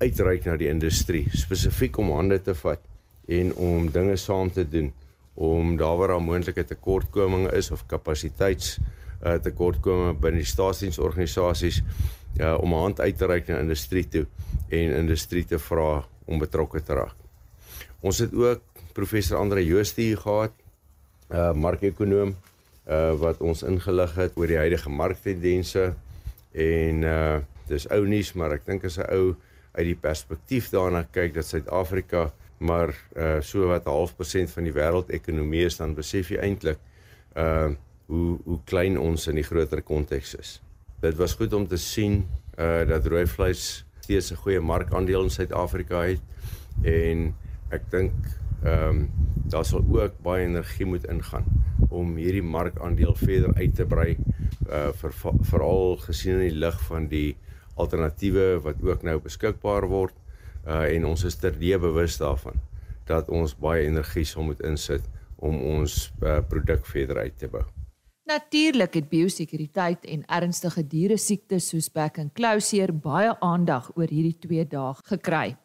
uitreik 0.01 0.45
na 0.45 0.57
die 0.57 0.69
industrie 0.69 1.27
spesifiek 1.33 1.99
om 1.99 2.13
hande 2.13 2.39
te 2.43 2.55
vat 2.55 2.81
en 3.29 3.55
om 3.55 3.91
dinge 3.91 4.17
saam 4.17 4.51
te 4.51 4.65
doen 4.65 4.93
om 5.35 5.77
daar 5.77 5.97
waar 5.97 6.09
daar 6.09 6.23
moontlike 6.23 6.65
tekortkominge 6.65 7.53
is 7.57 7.71
of 7.71 7.87
kapasiteits 7.87 8.79
uh, 9.25 9.35
tekortkominge 9.35 10.15
binne 10.21 10.43
die 10.43 10.49
staatsdiensorganisasies 10.49 11.83
ja 12.39 12.57
om 12.57 12.73
'n 12.75 12.83
hand 12.87 13.01
uit 13.01 13.19
te 13.19 13.27
reik 13.27 13.49
na 13.49 13.59
industrie 13.59 14.09
toe 14.09 14.27
en 14.69 14.97
industrie 14.97 15.45
te 15.45 15.59
vra 15.59 16.05
om 16.25 16.39
betrokke 16.39 16.83
te 16.83 16.95
raak. 16.95 17.17
Ons 18.01 18.19
het 18.19 18.35
ook 18.35 18.63
professor 18.93 19.39
Andre 19.39 19.65
Jooste 19.65 20.01
hier 20.01 20.19
gehad, 20.19 20.53
'n 21.31 21.37
uh, 21.37 21.53
markekonoom 21.53 22.37
uh, 22.89 23.15
wat 23.19 23.41
ons 23.41 23.63
ingelig 23.63 24.15
het 24.15 24.37
oor 24.37 24.47
die 24.47 24.59
huidige 24.59 24.91
marktendense 24.91 25.95
en 26.53 27.03
uh 27.07 27.39
dis 27.71 27.87
ou 27.95 28.03
nuus 28.03 28.33
maar 28.35 28.51
ek 28.57 28.65
dink 28.67 28.85
as 28.85 28.99
'n 28.99 29.07
ou 29.15 29.37
uit 29.79 29.87
die 29.87 29.95
perspektief 29.95 30.71
daarna 30.71 31.05
kyk 31.13 31.35
dat 31.35 31.47
Suid-Afrika 31.47 32.33
maar 32.59 32.91
uh 33.17 33.41
so 33.41 33.67
wat 33.67 33.87
'n 33.87 33.91
half 33.91 34.17
persent 34.17 34.51
van 34.51 34.65
die 34.65 34.73
wêreldekonomie 34.73 35.65
is 35.65 35.77
dan 35.77 35.95
besef 35.95 36.31
jy 36.31 36.39
eintlik 36.39 36.79
uh 37.37 37.71
hoe 38.11 38.39
hoe 38.45 38.59
klein 38.67 38.99
ons 38.99 39.29
in 39.31 39.39
die 39.39 39.47
groter 39.47 39.83
konteks 39.87 40.35
is. 40.35 40.59
Dit 41.01 41.17
was 41.21 41.37
goed 41.39 41.55
om 41.57 41.67
te 41.71 41.79
sien 41.81 42.25
uh 42.59 42.83
dat 42.89 43.07
rooi 43.07 43.27
vleis 43.31 43.85
steeds 44.01 44.33
'n 44.33 44.43
goeie 44.43 44.61
markandeel 44.61 45.23
in 45.29 45.31
Suid-Afrika 45.31 46.03
het 46.03 46.23
en 46.83 47.35
ek 47.71 47.91
dink 47.91 48.15
ehm 48.65 48.89
um, 48.89 49.11
daar 49.51 49.65
sal 49.65 49.85
ook 49.89 50.19
baie 50.23 50.45
energie 50.47 50.87
moet 50.87 51.07
ingaan 51.09 51.47
om 51.89 52.17
hierdie 52.17 52.43
markandeel 52.43 53.15
verder 53.15 53.55
uit 53.55 53.75
te 53.75 53.87
brei 53.87 54.17
uh 54.69 54.91
vir 55.03 55.13
veral 55.53 55.97
gesien 56.07 56.35
in 56.35 56.49
die 56.49 56.61
lig 56.65 56.81
van 56.89 57.09
die 57.09 57.37
alternatiewe 57.75 58.61
wat 58.67 58.83
ook 58.83 59.03
nou 59.03 59.19
beskikbaar 59.21 59.87
word 59.89 60.15
uh 60.67 60.85
en 60.95 61.07
ons 61.07 61.25
is 61.25 61.41
terdee 61.41 61.79
bewus 61.79 62.19
daarvan 62.19 62.61
dat 63.07 63.29
ons 63.29 63.57
baie 63.59 63.87
energie 63.87 64.25
sal 64.25 64.43
moet 64.43 64.61
insit 64.61 65.07
om 65.37 65.61
ons 65.63 66.13
uh, 66.23 66.39
produk 66.49 66.87
verder 66.87 67.25
uit 67.25 67.39
te 67.39 67.49
bou. 67.49 67.65
Natuurlik 68.29 68.95
het 68.95 69.09
biosekuriteit 69.09 70.05
en 70.05 70.23
ernstige 70.29 70.83
diere 70.87 71.17
siektes 71.19 71.71
soos 71.73 71.89
bek 71.93 72.19
en 72.21 72.29
klouseer 72.33 72.93
baie 72.93 73.33
aandag 73.41 73.89
oor 73.97 74.13
hierdie 74.13 74.37
2 74.43 74.67
dae 74.69 74.93
gekry. 75.09 75.57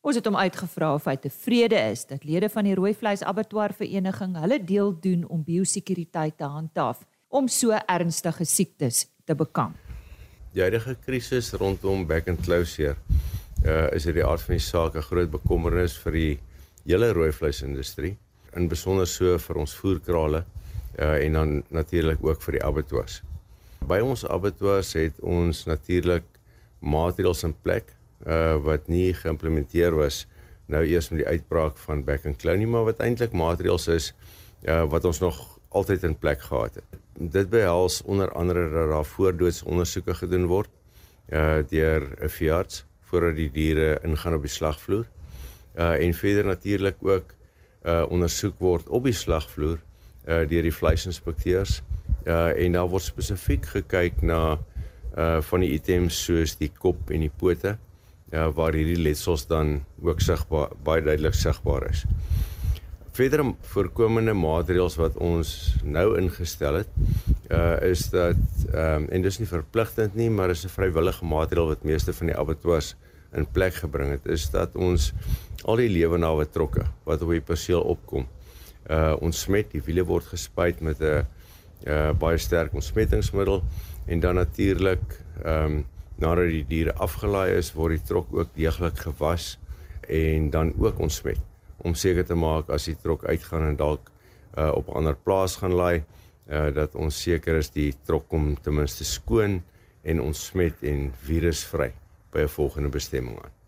Ons 0.00 0.16
het 0.18 0.26
hom 0.26 0.36
uitgevra 0.36 0.94
of 0.96 1.06
hy 1.06 1.14
tevrede 1.20 1.78
is 1.92 2.06
dat 2.10 2.24
lede 2.24 2.48
van 2.48 2.66
die 2.66 2.74
rooi 2.74 2.92
vleis 2.96 3.22
abattoir 3.22 3.72
vereniging 3.76 4.34
hulle 4.40 4.58
deel 4.64 4.94
doen 5.00 5.24
om 5.28 5.44
biosekuriteit 5.44 6.38
te 6.40 6.48
handhaaf 6.48 7.06
om 7.28 7.48
so 7.48 7.78
ernstige 7.86 8.44
siektes 8.44 9.06
te 9.24 9.36
bekamp. 9.36 9.76
Die 10.52 10.64
huidige 10.64 10.96
krisis 11.04 11.52
rondom 11.54 12.06
back 12.08 12.28
and 12.28 12.42
closure 12.42 12.96
uh 13.60 13.90
is 13.94 14.08
dit 14.08 14.16
die 14.16 14.24
aard 14.24 14.42
van 14.42 14.56
die 14.56 14.64
saak 14.64 14.96
'n 14.96 15.08
groot 15.08 15.30
bekommernis 15.30 15.98
vir 16.04 16.12
die 16.12 16.38
hele 16.86 17.12
rooi 17.12 17.30
vleisindustrie, 17.32 18.16
in 18.56 18.68
besonder 18.68 19.06
so 19.06 19.38
vir 19.38 19.56
ons 19.56 19.74
voerkrale 19.74 20.44
uh 20.98 21.24
en 21.24 21.32
dan 21.32 21.62
natuurlik 21.68 22.24
ook 22.24 22.42
vir 22.42 22.58
die 22.58 22.64
abattoirs. 22.64 23.22
By 23.86 24.00
ons 24.04 24.26
abattoirs 24.26 24.92
het 24.98 25.20
ons 25.20 25.64
natuurlik 25.66 26.26
maatreëls 26.80 27.44
in 27.46 27.54
plek 27.62 27.94
uh 28.26 28.56
wat 28.64 28.88
nie 28.88 29.14
geïmplementeer 29.14 29.94
was 29.96 30.26
nou 30.70 30.82
eers 30.86 31.08
met 31.10 31.22
die 31.22 31.28
uitbraak 31.28 31.78
van 31.86 32.04
back 32.04 32.26
and 32.26 32.38
clown 32.38 32.58
nie, 32.58 32.66
maar 32.66 32.84
wat 32.84 33.00
eintlik 33.00 33.32
maatreëls 33.32 33.88
is 33.88 34.12
uh 34.68 34.84
wat 34.90 35.04
ons 35.04 35.20
nog 35.20 35.38
altyd 35.70 36.02
in 36.02 36.18
plek 36.18 36.40
gehad 36.42 36.74
het. 36.74 37.00
Dit 37.14 37.50
behels 37.50 38.02
onder 38.02 38.32
andere 38.32 38.68
dat 38.70 38.90
daar 38.90 39.04
voordoodsondersoeke 39.04 40.14
gedoen 40.14 40.46
word 40.50 40.70
uh 41.32 41.62
deur 41.68 42.02
'n 42.20 42.28
veearts 42.28 42.84
voordat 43.10 43.36
die 43.36 43.50
diere 43.50 43.98
ingaan 44.02 44.34
op 44.34 44.42
die 44.42 44.50
slagvloer. 44.50 45.06
Uh 45.74 46.02
en 46.04 46.14
verder 46.14 46.44
natuurlik 46.44 46.96
ook 47.00 47.34
uh 47.84 48.04
ondersoek 48.08 48.58
word 48.58 48.88
op 48.88 49.04
die 49.04 49.16
slagvloer 49.16 49.78
uh 50.30 50.42
deur 50.48 50.66
die 50.68 50.74
vleisinspekteurs. 50.74 51.80
Uh 52.26 52.50
en 52.54 52.78
daar 52.78 52.88
word 52.88 53.02
spesifiek 53.02 53.66
gekyk 53.74 54.22
na 54.22 54.58
uh 55.18 55.40
van 55.50 55.64
die 55.64 55.72
items 55.74 56.24
soos 56.24 56.56
die 56.60 56.70
kop 56.70 57.10
en 57.10 57.26
die 57.26 57.32
pote 57.42 57.76
ja, 58.30 58.46
waar 58.54 58.76
hierdie 58.78 59.00
letsels 59.00 59.46
dan 59.50 59.80
ook 60.02 60.22
sigbaar 60.22 60.70
baie 60.86 61.02
duidelik 61.02 61.34
sigbaar 61.34 61.88
is. 61.90 62.04
Verder 63.16 63.42
voorkomende 63.72 64.32
maatreëls 64.38 64.96
wat 65.00 65.16
ons 65.18 65.50
nou 65.82 66.14
ingestel 66.20 66.80
het, 66.80 66.92
uh 67.50 67.76
is 67.90 68.06
dat 68.14 68.38
ehm 68.70 69.02
um, 69.02 69.08
en 69.10 69.22
dis 69.26 69.40
nie 69.42 69.50
verpligtend 69.50 70.14
nie, 70.14 70.30
maar 70.30 70.50
is 70.50 70.64
'n 70.64 70.76
vrywillige 70.78 71.24
maatreël 71.24 71.66
wat 71.74 71.82
meeste 71.84 72.12
van 72.12 72.26
die 72.26 72.36
abattoirs 72.36 72.94
in 73.34 73.46
plek 73.46 73.74
gebring 73.74 74.10
het, 74.10 74.26
is 74.26 74.50
dat 74.50 74.74
ons 74.74 75.12
al 75.64 75.76
die 75.76 75.88
lewenawe 75.88 76.46
trokke 76.50 76.86
wat 77.04 77.22
op 77.22 77.30
die 77.30 77.40
perseel 77.40 77.82
opkom, 77.82 78.26
uh 78.90 79.14
ons 79.22 79.40
smet 79.46 79.70
die 79.72 79.82
wiele 79.86 80.04
word 80.04 80.26
gespuit 80.32 80.80
met 80.80 81.00
'n 81.00 81.26
uh 81.86 82.12
baie 82.12 82.38
sterk 82.38 82.74
ontsmettingsmiddel 82.74 83.62
en 84.06 84.20
dan 84.20 84.34
natuurlik 84.34 85.22
ehm 85.44 85.64
um, 85.64 85.84
nadat 86.20 86.50
die 86.52 86.64
diere 86.68 86.92
afgelaai 87.00 87.56
is, 87.56 87.72
word 87.72 87.96
die 87.96 88.06
trok 88.06 88.32
ook 88.36 88.50
deeglik 88.54 88.98
gewas 88.98 89.58
en 90.08 90.50
dan 90.50 90.74
ook 90.78 90.98
ontsmet 91.00 91.40
om 91.80 91.94
seker 91.94 92.26
te 92.28 92.36
maak 92.36 92.68
as 92.68 92.84
die 92.90 92.96
trok 93.02 93.24
uitgaan 93.24 93.70
en 93.70 93.76
dalk 93.76 94.10
uh, 94.58 94.72
op 94.74 94.88
'n 94.88 94.96
ander 95.00 95.16
plaas 95.16 95.56
gaan 95.56 95.72
laai 95.72 96.02
uh, 96.50 96.68
dat 96.74 96.94
ons 96.94 97.22
seker 97.22 97.56
is 97.56 97.70
die 97.70 97.94
trok 98.04 98.28
kom 98.28 98.56
ten 98.62 98.74
minste 98.74 99.04
skoon 99.04 99.62
en 100.02 100.20
ontsmet 100.20 100.82
en 100.82 101.12
virusvry 101.22 101.92
by 102.32 102.40
'n 102.42 102.48
volgende 102.48 102.88
bestemming 102.88 103.38
aan. 103.42 103.59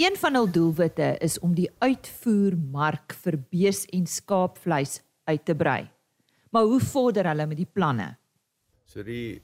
Een 0.00 0.14
van 0.16 0.32
hul 0.34 0.46
doelwitte 0.48 1.16
is 1.20 1.34
om 1.44 1.50
die 1.52 1.66
uitvoermark 1.84 3.12
vir 3.20 3.36
bees 3.52 3.82
en 3.92 4.06
skaapvleis 4.08 5.02
uit 5.28 5.42
te 5.44 5.52
brei. 5.52 5.90
Maar 6.56 6.70
hoe 6.70 6.78
vorder 6.80 7.28
hulle 7.28 7.44
met 7.50 7.60
die 7.60 7.68
planne? 7.68 8.06
So 8.88 9.04
die 9.04 9.42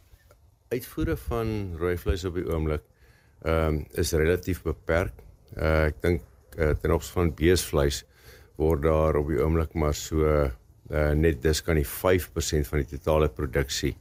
uitvoere 0.72 1.18
van 1.26 1.52
rooi 1.76 1.98
vleis 2.00 2.24
op 2.24 2.40
die 2.40 2.46
oomblik 2.48 2.86
ehm 3.44 3.82
um, 3.82 3.82
is 4.00 4.14
relatief 4.16 4.62
beperk. 4.64 5.20
Uh, 5.52 5.90
ek 5.90 6.00
dink 6.00 6.24
uh, 6.56 6.72
ten 6.80 6.96
opsigte 6.96 7.20
van 7.20 7.34
beesvleis 7.36 8.00
word 8.56 8.86
daar 8.88 9.20
op 9.20 9.28
die 9.28 9.42
oomblik 9.44 9.76
maar 9.76 9.94
so 9.94 10.24
uh, 10.24 10.48
net 11.12 11.44
dis 11.44 11.60
kan 11.60 11.76
die 11.76 11.84
5% 11.84 12.72
van 12.72 12.80
die 12.80 12.96
totale 12.96 13.28
produksie 13.28 13.92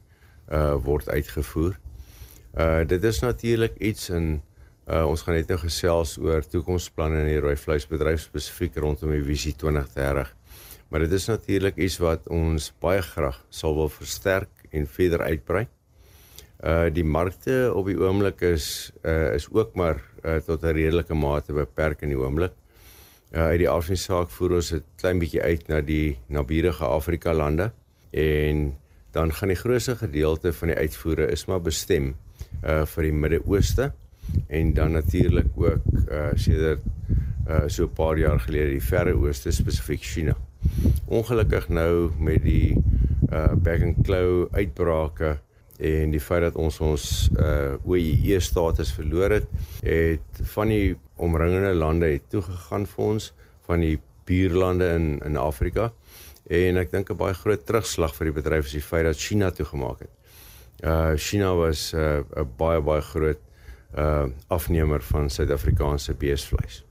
uh 0.48 0.78
word 0.80 1.12
uitgevoer. 1.12 1.76
Uh 2.56 2.84
dit 2.88 3.04
is 3.04 3.20
natuurlik 3.20 3.76
iets 3.76 4.08
in 4.08 4.38
uh 4.86 5.02
ons 5.10 5.22
gaan 5.26 5.34
net 5.34 5.48
nou 5.50 5.58
gesels 5.58 6.14
oor 6.22 6.44
toekomsplanne 6.46 7.24
in 7.24 7.30
die 7.32 7.40
rooi 7.42 7.56
vleisbedryf 7.58 8.28
spesifiek 8.28 8.76
rondom 8.78 9.10
die 9.10 9.24
visie 9.26 9.54
2030. 9.58 10.30
Maar 10.90 11.02
dit 11.02 11.16
is 11.18 11.26
natuurlik 11.26 11.80
iets 11.82 11.96
wat 11.98 12.28
ons 12.30 12.68
baie 12.82 13.02
graag 13.02 13.40
sal 13.50 13.74
wil 13.74 13.90
versterk 13.90 14.68
en 14.70 14.86
verder 14.86 15.24
uitbrei. 15.26 15.64
Uh 16.62 16.86
die 16.94 17.04
markte 17.04 17.72
op 17.74 17.90
die 17.90 17.98
oomblik 17.98 18.46
is 18.46 18.92
uh 19.02 19.34
is 19.34 19.48
ook 19.50 19.74
maar 19.74 19.98
uh, 20.22 20.38
tot 20.46 20.62
'n 20.62 20.78
redelike 20.78 21.14
mate 21.14 21.52
beperk 21.52 22.02
in 22.02 22.14
die 22.14 22.22
oomblik. 22.22 22.54
Uh 23.34 23.50
uit 23.50 23.58
die 23.58 23.68
afsinsaak 23.68 24.30
voer 24.30 24.60
ons 24.62 24.72
'n 24.72 24.84
klein 24.96 25.18
bietjie 25.18 25.42
uit 25.42 25.68
na 25.68 25.80
die 25.80 26.18
naburige 26.28 26.84
Afrika 26.84 27.34
lande 27.34 27.72
en 28.12 28.76
dan 29.10 29.32
gaan 29.32 29.48
die 29.48 29.58
grootste 29.58 29.96
gedeelte 29.96 30.52
van 30.52 30.68
die 30.68 30.76
uitvoere 30.76 31.26
is 31.26 31.46
maar 31.46 31.60
bestem 31.60 32.14
uh 32.62 32.86
vir 32.86 33.02
die 33.02 33.12
Midde-Ooste 33.12 33.92
en 34.46 34.74
dan 34.74 34.92
natuurlik 34.92 35.46
ook 35.54 35.82
uh 36.10 36.28
sedert 36.34 36.80
uh 37.48 37.62
so 37.66 37.84
'n 37.84 37.92
paar 37.92 38.18
jaar 38.18 38.40
gelede 38.40 38.70
die 38.70 38.82
Verre 38.82 39.14
Ooste 39.14 39.50
spesifiek 39.50 40.02
China. 40.02 40.36
Ongelukkig 41.06 41.68
nou 41.68 42.10
met 42.18 42.42
die 42.42 42.76
uh 43.32 43.52
back 43.54 43.82
and 43.82 43.96
claw 44.02 44.46
uitbrake 44.50 45.38
en 45.78 46.10
die 46.10 46.20
feit 46.20 46.40
dat 46.40 46.54
ons 46.54 46.80
ons 46.80 47.30
uh 47.38 47.74
OEE 47.84 48.40
status 48.40 48.92
verloor 48.92 49.30
het, 49.30 49.46
het 49.82 50.42
van 50.42 50.68
die 50.68 50.96
omringende 51.16 51.74
lande 51.74 52.06
het 52.06 52.22
toegegaan 52.28 52.86
vir 52.86 53.04
ons 53.04 53.32
van 53.66 53.80
die 53.80 53.98
buurlande 54.24 54.88
in 54.94 55.20
in 55.24 55.36
Afrika 55.36 55.92
en 56.46 56.76
ek 56.76 56.90
dink 56.90 57.10
'n 57.10 57.16
baie 57.16 57.34
groot 57.34 57.66
terugslag 57.66 58.14
vir 58.14 58.30
die 58.30 58.36
bedryf 58.42 58.66
is 58.66 58.78
die 58.78 58.88
feit 58.90 59.04
dat 59.04 59.18
China 59.18 59.50
toegemaak 59.50 60.00
het. 60.00 60.12
Uh 60.82 61.14
China 61.16 61.54
was 61.54 61.92
'n 61.94 61.98
uh, 61.98 62.44
baie 62.56 62.80
baie 62.80 63.02
groot 63.02 63.38
uh 63.94 64.26
afnemer 64.48 65.02
van 65.02 65.30
Suid-Afrikaanse 65.30 66.14
beesvleis. 66.14 66.84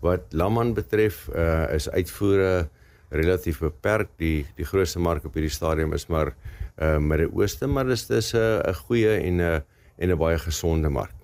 Wat 0.00 0.20
lamman 0.30 0.74
betref, 0.74 1.28
uh 1.34 1.72
is 1.74 1.90
uitvoere 1.90 2.68
relatief 3.10 3.58
beperk. 3.58 4.08
Die 4.16 4.46
die 4.56 4.64
grootste 4.64 4.98
mark 4.98 5.24
op 5.24 5.34
hierdie 5.34 5.52
stadium 5.52 5.92
is 5.92 6.06
maar 6.06 6.34
uh 6.78 6.98
Midde-Ooste, 6.98 7.66
maar 7.66 7.86
dis 7.86 8.06
dis 8.06 8.32
'n 8.32 8.62
'n 8.68 8.74
goeie 8.74 9.18
en 9.18 9.40
'n 9.40 9.62
en 9.98 10.10
'n 10.10 10.18
baie 10.18 10.38
gesonde 10.38 10.88
mark. 10.88 11.14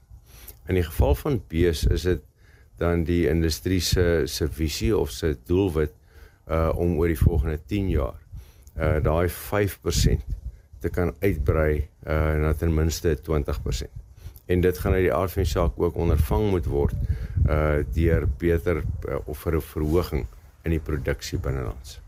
In 0.68 0.74
die 0.74 0.84
geval 0.84 1.14
van 1.14 1.42
bees 1.48 1.86
is 1.86 2.02
dit 2.02 2.22
dan 2.78 3.04
die 3.04 3.28
industrie 3.28 3.80
se 3.80 4.22
se 4.26 4.48
visie 4.48 4.96
of 4.96 5.10
se 5.10 5.36
doelwit 5.46 5.92
uh 6.48 6.72
om 6.74 6.96
oor 6.98 7.08
die 7.08 7.18
volgende 7.18 7.58
10 7.66 7.88
jaar 7.90 8.20
uh 8.76 9.02
daai 9.02 9.28
5% 9.28 10.22
te 10.80 10.88
kan 10.88 11.14
uitbrei 11.20 11.88
uh 12.06 12.34
na 12.42 12.52
ten 12.52 12.74
minste 12.74 13.16
20%. 13.16 14.07
En 14.48 14.60
dit 14.64 14.78
gaan 14.78 14.92
uit 14.96 15.04
die 15.04 15.14
aard 15.14 15.32
van 15.32 15.42
die 15.44 15.50
saak 15.50 15.76
ook 15.76 15.96
ondervang 15.96 16.50
moet 16.50 16.66
word 16.66 16.94
uh 17.48 17.84
deur 17.94 18.26
beter 18.40 18.82
uh, 18.82 19.18
of 19.24 19.38
vir 19.44 19.56
'n 19.56 19.60
verhoging 19.60 20.26
in 20.64 20.70
die 20.70 20.80
produksie 20.80 21.38
binnelands. 21.38 22.00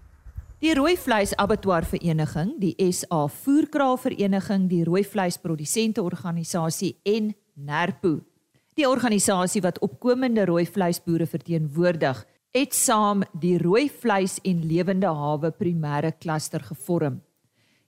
Die 0.60 0.74
Rooi 0.74 0.96
Vleis 0.96 1.36
Abattoir 1.36 1.84
Vereniging, 1.84 2.50
die 2.60 2.74
SA 2.92 3.26
Voerkraal 3.28 3.96
Vereniging, 3.96 4.68
die 4.68 4.84
Rooi 4.84 5.04
Vleis 5.04 5.38
Produsente 5.38 6.02
Organisasie 6.02 6.96
en 7.02 7.34
NERPO, 7.54 8.20
die 8.76 8.88
organisasie 8.88 9.62
wat 9.64 9.78
opkomende 9.78 10.44
rooi 10.44 10.66
vleisboere 10.66 11.26
verteenwoordig, 11.26 12.26
het 12.52 12.74
saam 12.74 13.22
die 13.40 13.58
Rooi 13.58 13.88
Vleis 13.88 14.38
en 14.44 14.62
Lewende 14.66 15.06
Hawe 15.06 15.50
Primêre 15.50 16.12
Kluster 16.18 16.60
gevorm. 16.60 17.20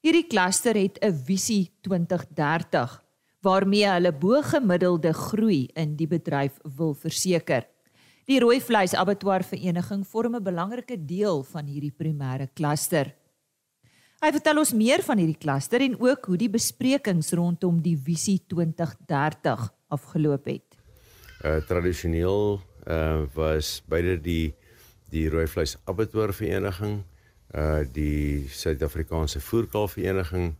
Hierdie 0.03 0.27
kluster 0.27 0.75
het 0.75 0.99
'n 1.01 1.13
visie 1.13 1.71
2030 1.81 3.03
waarmee 3.43 3.87
hulle 3.91 4.13
bo-gemiddelde 4.15 5.13
groei 5.13 5.67
in 5.79 5.97
die 5.99 6.07
bedryf 6.07 6.59
wil 6.77 6.95
verseker. 6.95 7.67
Die 8.31 8.39
rooi 8.39 8.61
vleis 8.63 8.95
abattoir 8.95 9.43
vereniging 9.43 10.07
vorm 10.07 10.37
'n 10.37 10.43
belangrike 10.43 10.97
deel 10.97 11.43
van 11.43 11.67
hierdie 11.67 11.93
primêre 11.93 12.49
kluster. 12.55 13.15
Hy 14.23 14.31
vertel 14.31 14.59
ons 14.59 14.73
meer 14.73 15.03
van 15.03 15.19
hierdie 15.19 15.39
kluster 15.39 15.81
en 15.81 15.97
ook 15.99 16.27
hoe 16.27 16.37
die 16.37 16.51
besprekings 16.51 17.33
rondom 17.33 17.83
die 17.83 17.97
visie 17.97 18.39
2030 18.47 19.75
afgeloop 19.89 20.45
het. 20.47 20.79
Uh 21.45 21.59
tradisioneel 21.67 22.61
uh 22.87 23.27
was 23.35 23.83
beide 23.89 24.21
die 24.21 24.55
die 25.11 25.29
rooi 25.29 25.47
vleis 25.47 25.77
abattoir 25.85 26.33
vereniging, 26.33 27.03
uh 27.55 27.83
die 27.93 28.47
Suid-Afrikaanse 28.49 29.41
voerkraal 29.41 29.89
vereniging, 29.89 30.55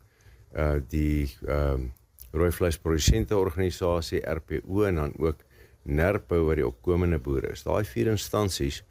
uh 0.57 0.81
die 0.89 1.31
ehm 1.47 1.87
uh, 1.87 2.02
rooi 2.33 2.51
vleis 2.53 2.79
produsente 2.81 3.37
organisasie 3.37 4.23
RPO 4.25 4.85
en 4.89 5.01
dan 5.01 5.13
ook 5.19 5.45
Nerpo 5.83 6.45
wat 6.47 6.61
die 6.61 6.67
opkomende 6.67 7.19
boere 7.19 7.53
is. 7.53 7.65
Daai 7.67 7.85
vier 7.89 8.13
instansies 8.13 8.83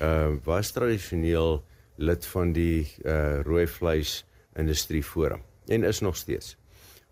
uh 0.00 0.32
was 0.46 0.72
tradisioneel 0.72 1.60
lid 2.00 2.26
van 2.32 2.52
die 2.56 2.88
uh 3.04 3.42
rooi 3.44 3.66
vleis 3.68 4.22
industrie 4.56 5.02
forum 5.04 5.42
en 5.68 5.84
is 5.84 6.00
nog 6.00 6.16
steeds. 6.16 6.56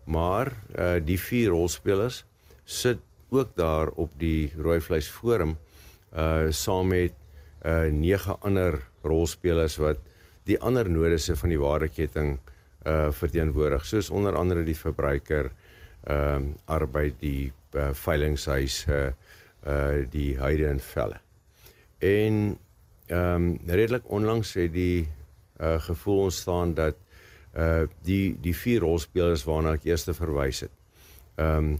Maar 0.05 0.51
uh 0.75 0.97
die 1.05 1.19
vier 1.19 1.53
rolspelers 1.53 2.23
sit 2.65 2.99
ook 3.29 3.55
daar 3.55 3.93
op 3.95 4.11
die 4.19 4.51
rooi 4.57 4.79
vleis 4.81 5.07
forum 5.07 5.57
uh 6.17 6.49
saam 6.49 6.87
met 6.87 7.13
uh 7.65 7.91
nege 7.93 8.35
ander 8.41 8.81
rolspelers 9.03 9.77
wat 9.77 10.01
die 10.49 10.57
ander 10.59 10.89
nodese 10.89 11.35
van 11.35 11.53
die 11.53 11.61
waardeketting 11.61 12.39
uh 12.85 13.11
verteenwoordig 13.13 13.85
soos 13.85 14.09
onder 14.09 14.35
andere 14.35 14.63
die 14.65 14.77
verbruiker 14.77 15.51
ehm 16.03 16.47
uh, 16.47 16.53
arbeid 16.65 17.19
die 17.19 17.51
uh, 17.75 17.91
veilingshuise 17.93 19.13
uh 19.67 20.05
die 20.09 20.37
heide 20.39 20.67
en 20.67 20.79
velle. 20.79 21.19
En 21.99 22.57
ehm 23.05 23.35
um, 23.35 23.59
redelik 23.65 24.09
onlangs 24.09 24.53
het 24.53 24.73
die 24.73 25.09
uh 25.61 25.77
gevoel 25.81 26.21
ontstaan 26.21 26.73
dat 26.73 26.95
uh 27.57 27.83
die 28.01 28.37
die 28.41 28.55
vier 28.55 28.81
rolspelers 28.81 29.43
waarna 29.43 29.73
ek 29.77 29.85
eers 29.85 30.07
verwys 30.09 30.65
het. 30.65 30.75
Ehm 31.35 31.57
um, 31.57 31.79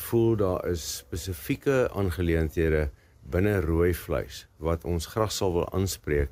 voel 0.00 0.36
daar 0.36 0.66
is 0.68 0.96
spesifieke 0.96 1.90
aangeleenthede 1.92 2.88
binne 3.30 3.60
rooi 3.60 3.94
vleis 3.94 4.46
wat 4.56 4.84
ons 4.84 5.06
graag 5.06 5.32
sal 5.32 5.52
wil 5.52 5.68
aanspreek 5.76 6.30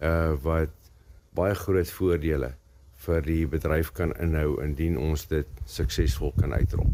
uh 0.00 0.32
wat 0.42 0.72
baie 1.36 1.54
groot 1.54 1.90
voordele 1.90 2.54
vir 3.02 3.24
die 3.26 3.46
bedryf 3.50 3.92
kan 3.96 4.12
inhou 4.22 4.60
indien 4.62 4.98
ons 5.00 5.26
dit 5.30 5.62
suksesvol 5.66 6.32
kan 6.38 6.54
uitrol. 6.54 6.88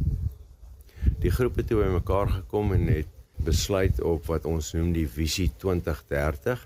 Die 1.22 1.32
groep 1.34 1.58
het 1.60 1.68
toe 1.70 1.82
bymekaar 1.82 2.30
gekom 2.40 2.72
en 2.76 2.88
het 2.90 3.10
besluit 3.44 4.00
op 4.02 4.26
wat 4.30 4.46
ons 4.48 4.72
noem 4.74 4.92
die 4.96 5.06
visie 5.08 5.50
2030. 5.62 6.64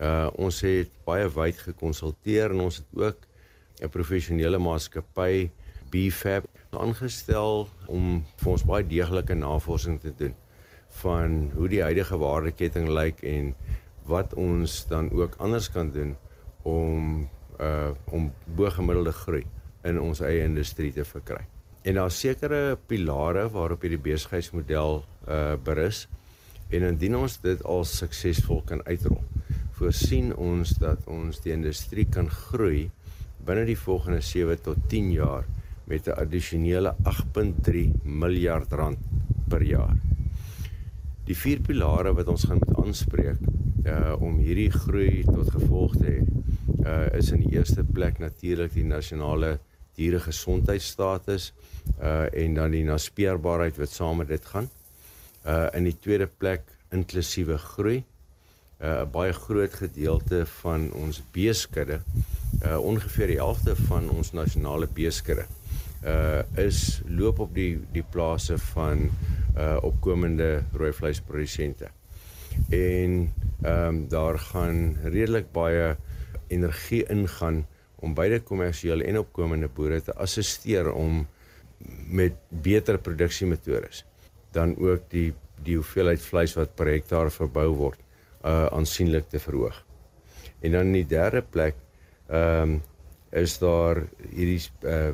Uh 0.00 0.28
ons 0.40 0.60
het 0.64 0.92
baie 1.04 1.28
wyd 1.28 1.58
gekonsulteer 1.66 2.54
en 2.54 2.66
ons 2.68 2.80
het 2.80 2.88
ook 2.96 3.26
'n 3.80 3.88
professionele 3.88 4.58
maatskappy 4.58 5.50
BFAP 5.90 6.46
aangestel 6.70 7.68
om 7.88 8.24
vir 8.36 8.50
ons 8.52 8.64
baie 8.64 8.86
deeglike 8.86 9.34
navorsing 9.34 10.00
te 10.00 10.12
doen 10.16 10.34
van 11.02 11.50
hoe 11.54 11.68
die 11.68 11.82
huidige 11.82 12.18
waardeketting 12.18 12.88
lyk 12.88 13.22
en 13.22 13.54
wat 14.10 14.34
ons 14.34 14.86
dan 14.90 15.10
ook 15.10 15.34
anders 15.38 15.70
kan 15.70 15.90
doen 15.90 16.16
om 16.62 17.28
uh 17.60 17.90
om 18.16 18.30
bo-gemiddelde 18.56 19.12
groei 19.12 19.44
in 19.84 20.00
ons 20.00 20.20
eie 20.20 20.44
industrie 20.44 20.92
te 20.92 21.04
verkry. 21.04 21.42
En 21.82 21.96
daar 21.96 22.12
sekere 22.12 22.78
pilare 22.86 23.46
waarop 23.52 23.84
hierdie 23.84 24.02
besigheidsmodel 24.04 25.04
uh 25.28 25.54
berus. 25.64 26.06
En 26.70 26.86
indien 26.86 27.16
ons 27.16 27.40
dit 27.42 27.62
al 27.66 27.84
suksesvol 27.84 28.60
kan 28.62 28.82
uitrol, 28.86 29.22
voorsien 29.78 30.30
ons 30.36 30.70
dat 30.78 31.06
ons 31.10 31.40
die 31.42 31.52
industrie 31.52 32.06
kan 32.06 32.28
groei 32.30 32.90
binne 33.46 33.64
die 33.66 33.78
volgende 33.78 34.20
7 34.22 34.60
tot 34.62 34.84
10 34.92 35.10
jaar 35.16 35.48
met 35.90 36.06
'n 36.06 36.18
addisionele 36.22 36.94
8.3 37.02 37.92
miljard 38.04 38.72
rand 38.72 38.98
per 39.48 39.62
jaar. 39.62 39.96
Die 41.24 41.36
vier 41.36 41.60
pilare 41.60 42.12
wat 42.14 42.28
ons 42.28 42.44
gaan 42.44 42.60
moet 42.62 42.76
aanspreek 42.84 43.40
uh 43.86 44.14
om 44.20 44.38
hierdie 44.38 44.70
groei 44.70 45.24
tot 45.24 45.50
gevolg 45.50 45.96
te 45.96 46.06
hê, 46.06 46.20
uh 46.84 47.06
is 47.18 47.30
in 47.34 47.44
die 47.44 47.56
eerste 47.56 47.84
plek 47.84 48.18
natuurlik 48.18 48.74
die 48.74 48.84
nasionale 48.84 49.58
dieregesondheidstatus 49.98 51.52
uh 52.00 52.26
en 52.44 52.54
dan 52.54 52.70
die 52.76 52.84
naspeurbaarheid 52.84 53.78
wat 53.80 53.92
saam 53.94 54.22
met 54.22 54.28
dit 54.28 54.44
gaan. 54.52 54.70
Uh 55.46 55.68
in 55.74 55.84
die 55.84 55.96
tweede 55.98 56.26
plek 56.26 56.62
inklusiewe 56.90 57.58
groei. 57.58 58.02
Uh 58.80 59.02
'n 59.02 59.10
baie 59.12 59.32
groot 59.32 59.74
gedeelte 59.74 60.46
van 60.62 60.92
ons 60.92 61.22
beeskudde, 61.32 62.00
uh 62.64 62.78
ongeveer 62.78 63.26
die 63.26 63.42
helfte 63.42 63.76
van 63.76 64.10
ons 64.10 64.32
nasionale 64.32 64.86
beeskudde 64.86 65.46
uh 66.04 66.42
is 66.56 67.00
loop 67.08 67.38
op 67.44 67.54
die 67.54 67.78
die 67.92 68.04
plase 68.04 68.58
van 68.72 69.10
uh 69.56 69.76
opkomende 69.84 70.62
rooi 70.72 70.92
vleisprodusente. 70.92 71.90
En 72.68 73.32
ehm 73.62 73.88
um, 73.88 74.08
daar 74.08 74.38
gaan 74.38 74.96
redelik 75.02 75.52
baie 75.52 75.96
energie 76.50 77.04
ingaan 77.12 77.64
om 78.00 78.14
beide 78.14 78.40
kommersiële 78.40 79.04
en 79.04 79.20
opkomende 79.20 79.68
boere 79.68 80.00
te 80.02 80.14
assisteer 80.14 80.92
om 80.92 81.26
met 82.10 82.36
beter 82.48 82.98
produksiemetodes 82.98 84.04
dan 84.52 84.76
ook 84.78 85.06
die 85.10 85.32
die 85.60 85.76
hoeveelheid 85.76 86.22
vleis 86.24 86.54
wat 86.56 86.72
per 86.76 86.88
hektaar 86.88 87.28
verbou 87.32 87.68
word 87.76 88.00
uh 88.48 88.66
aansienlik 88.72 89.28
te 89.28 89.38
verhoog. 89.38 89.76
En 90.64 90.72
dan 90.72 90.88
in 90.88 91.02
die 91.02 91.08
derde 91.08 91.42
plek 91.42 91.76
ehm 92.28 92.62
um, 92.62 92.80
is 93.30 93.58
daar 93.58 94.00
hierdie 94.30 94.62
uh 94.88 95.12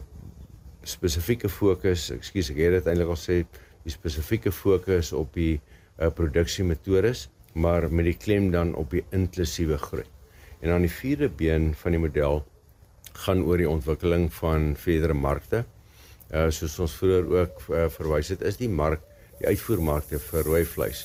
spesifieke 0.87 1.49
fokus, 1.51 2.11
ekskuus 2.14 2.53
ek 2.53 2.61
het 2.62 2.77
dit 2.77 2.87
eintlik 2.87 3.11
al 3.11 3.18
sê, 3.18 3.40
die 3.83 3.90
spesifieke 3.90 4.53
fokus 4.55 5.11
op 5.12 5.35
die 5.35 5.59
uh 5.99 6.12
produksiemetodes, 6.14 7.27
maar 7.55 7.90
met 7.90 8.07
die 8.07 8.18
klem 8.27 8.53
dan 8.55 8.75
op 8.79 8.94
die 8.94 9.03
inklusiewe 9.11 9.79
groei. 9.83 10.07
En 10.66 10.72
dan 10.72 10.81
die 10.83 10.90
vierde 10.90 11.29
been 11.29 11.74
van 11.79 11.94
die 11.94 12.00
model 12.02 12.40
gaan 13.22 13.44
oor 13.46 13.61
die 13.62 13.68
ontwikkeling 13.70 14.24
van 14.35 14.72
verdere 14.83 15.14
markte. 15.14 15.61
Uh 16.35 16.48
soos 16.50 16.74
ons 16.83 16.96
vroeër 16.98 17.29
ook 17.35 17.61
uh, 17.68 17.85
verwys 17.94 18.33
het, 18.35 18.42
is 18.42 18.59
die 18.59 18.68
mark, 18.81 19.05
die 19.38 19.46
uitvoermarkte 19.46 20.18
vir 20.24 20.42
rooi 20.48 20.64
vleis 20.66 21.05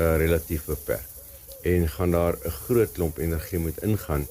uh 0.00 0.14
relatief 0.22 0.64
beperk. 0.70 1.04
En 1.68 1.84
gaan 1.96 2.16
daar 2.16 2.40
'n 2.40 2.54
groot 2.64 2.92
klomp 2.96 3.18
energie 3.18 3.60
moet 3.60 3.82
ingaan 3.84 4.24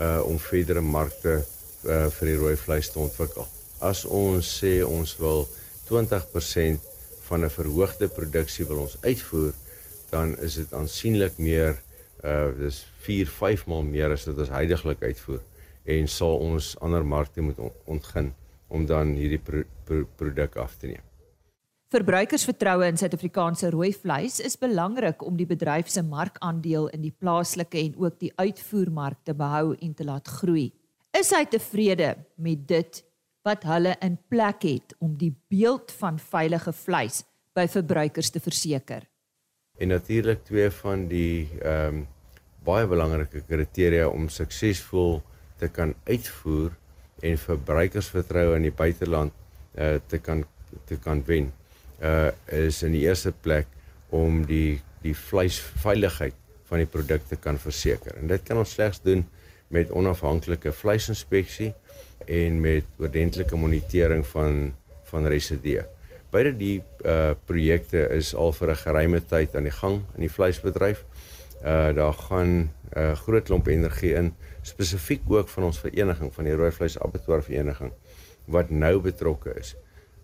uh 0.00 0.24
om 0.24 0.40
verdere 0.40 0.80
markte 0.80 1.44
uh 1.84 2.08
vir 2.16 2.32
die 2.32 2.40
rooi 2.40 2.56
vleis 2.56 2.88
te 2.88 3.04
ontwikkel. 3.04 3.46
As 3.84 4.04
ons 4.04 4.48
sê 4.64 4.80
ons 4.80 5.16
wil 5.20 5.48
20% 5.92 6.80
van 7.28 7.44
'n 7.44 7.56
verhoogde 7.60 8.08
produksie 8.08 8.64
wil 8.64 8.86
ons 8.88 8.96
uitvoer, 9.00 9.52
dan 10.10 10.38
is 10.38 10.54
dit 10.54 10.72
aansienlik 10.72 11.36
meer 11.36 11.82
uh 12.22 12.50
dis 12.58 12.82
4 13.06 13.26
5 13.26 13.66
maal 13.66 13.82
meer 13.82 14.12
as 14.14 14.26
wat 14.28 14.38
ons 14.44 14.52
heidaglik 14.54 15.02
uitvoer 15.02 15.40
en 15.84 16.08
sal 16.08 16.38
ons 16.38 16.74
ander 16.80 17.04
markte 17.04 17.42
moet 17.42 17.58
ontgin 17.90 18.30
om 18.68 18.86
dan 18.86 19.16
hierdie 19.18 19.40
pro 19.42 19.64
pro 19.84 20.06
produk 20.16 20.56
af 20.56 20.76
te 20.78 20.92
neem. 20.92 21.02
Verbruikersvertroue 21.92 22.86
in 22.88 22.96
Suid-Afrikaanse 22.96 23.68
rooi 23.74 23.90
vleis 23.92 24.38
is 24.40 24.56
belangrik 24.56 25.20
om 25.26 25.36
die 25.36 25.46
bedryf 25.46 25.90
se 25.92 26.00
markandeel 26.02 26.86
in 26.96 27.02
die 27.04 27.12
plaaslike 27.12 27.76
en 27.82 27.98
ook 28.00 28.16
die 28.22 28.32
uitvoermark 28.40 29.18
te 29.28 29.34
behou 29.36 29.74
en 29.74 29.92
te 29.94 30.06
laat 30.08 30.30
groei. 30.40 30.70
Is 31.12 31.34
hy 31.36 31.42
tevrede 31.52 32.14
met 32.40 32.64
dit 32.68 33.02
wat 33.44 33.66
hulle 33.68 33.92
in 34.00 34.16
plek 34.32 34.64
het 34.64 34.94
om 35.04 35.18
die 35.20 35.34
beeld 35.52 35.92
van 35.98 36.16
veilige 36.16 36.72
vleis 36.72 37.20
by 37.52 37.66
verbruikers 37.68 38.32
te 38.32 38.40
verseker? 38.40 39.04
En 39.76 39.92
natuurlik 39.92 40.44
twee 40.48 40.70
van 40.80 41.06
die 41.12 41.48
ehm 41.60 42.00
um, 42.00 42.06
baie 42.64 42.86
belangrike 42.86 43.42
kriteria 43.48 44.08
om 44.08 44.28
suksesvol 44.28 45.20
te 45.58 45.68
kan 45.68 45.94
uitvoer 46.06 46.72
en 47.22 47.38
verbruikersvertroue 47.38 48.56
in 48.58 48.66
die 48.66 48.74
buiteland 48.74 49.34
uh, 49.78 49.98
te 50.08 50.18
kan 50.18 50.44
te 50.88 50.96
kan 50.96 51.20
wen. 51.26 51.52
Uh 52.02 52.30
is 52.46 52.82
in 52.82 52.94
die 52.96 53.04
eerste 53.04 53.32
plek 53.44 53.68
om 54.10 54.42
die 54.48 54.80
die 55.02 55.14
vleisveiligheid 55.18 56.34
van 56.70 56.80
die 56.82 56.88
produkte 56.88 57.36
kan 57.36 57.58
verseker. 57.58 58.16
En 58.18 58.30
dit 58.30 58.42
kan 58.46 58.58
ons 58.58 58.74
slegs 58.76 59.02
doen 59.04 59.24
met 59.72 59.90
onafhanklike 59.90 60.72
vleisinspeksie 60.72 61.72
en 62.26 62.60
met 62.62 62.86
ordentlike 62.98 63.56
monitering 63.56 64.24
van 64.26 64.72
van 65.12 65.28
residue. 65.28 65.84
Beide 66.32 66.54
die 66.56 66.78
uh 67.04 67.34
projekte 67.46 68.06
is 68.16 68.32
al 68.34 68.52
vir 68.56 68.70
'n 68.70 68.82
geruime 68.84 69.20
tyd 69.20 69.56
aan 69.56 69.68
die 69.68 69.78
gang 69.82 70.00
in 70.16 70.24
die 70.26 70.32
vleisbedryf. 70.32 71.04
Uh 71.62 71.94
daar 71.94 72.12
gaan 72.12 72.52
'n 72.52 72.70
uh, 72.96 73.12
groot 73.12 73.44
klomp 73.44 73.66
energie 73.66 74.14
in 74.14 74.34
spesifiek 74.62 75.22
ook 75.28 75.48
van 75.48 75.62
ons 75.62 75.78
vereniging 75.78 76.34
van 76.34 76.44
die 76.44 76.54
rooi 76.54 76.70
vleis 76.70 76.98
abattoir 76.98 77.42
vereniging 77.42 77.92
wat 78.44 78.70
nou 78.70 79.00
betrokke 79.00 79.54
is 79.58 79.76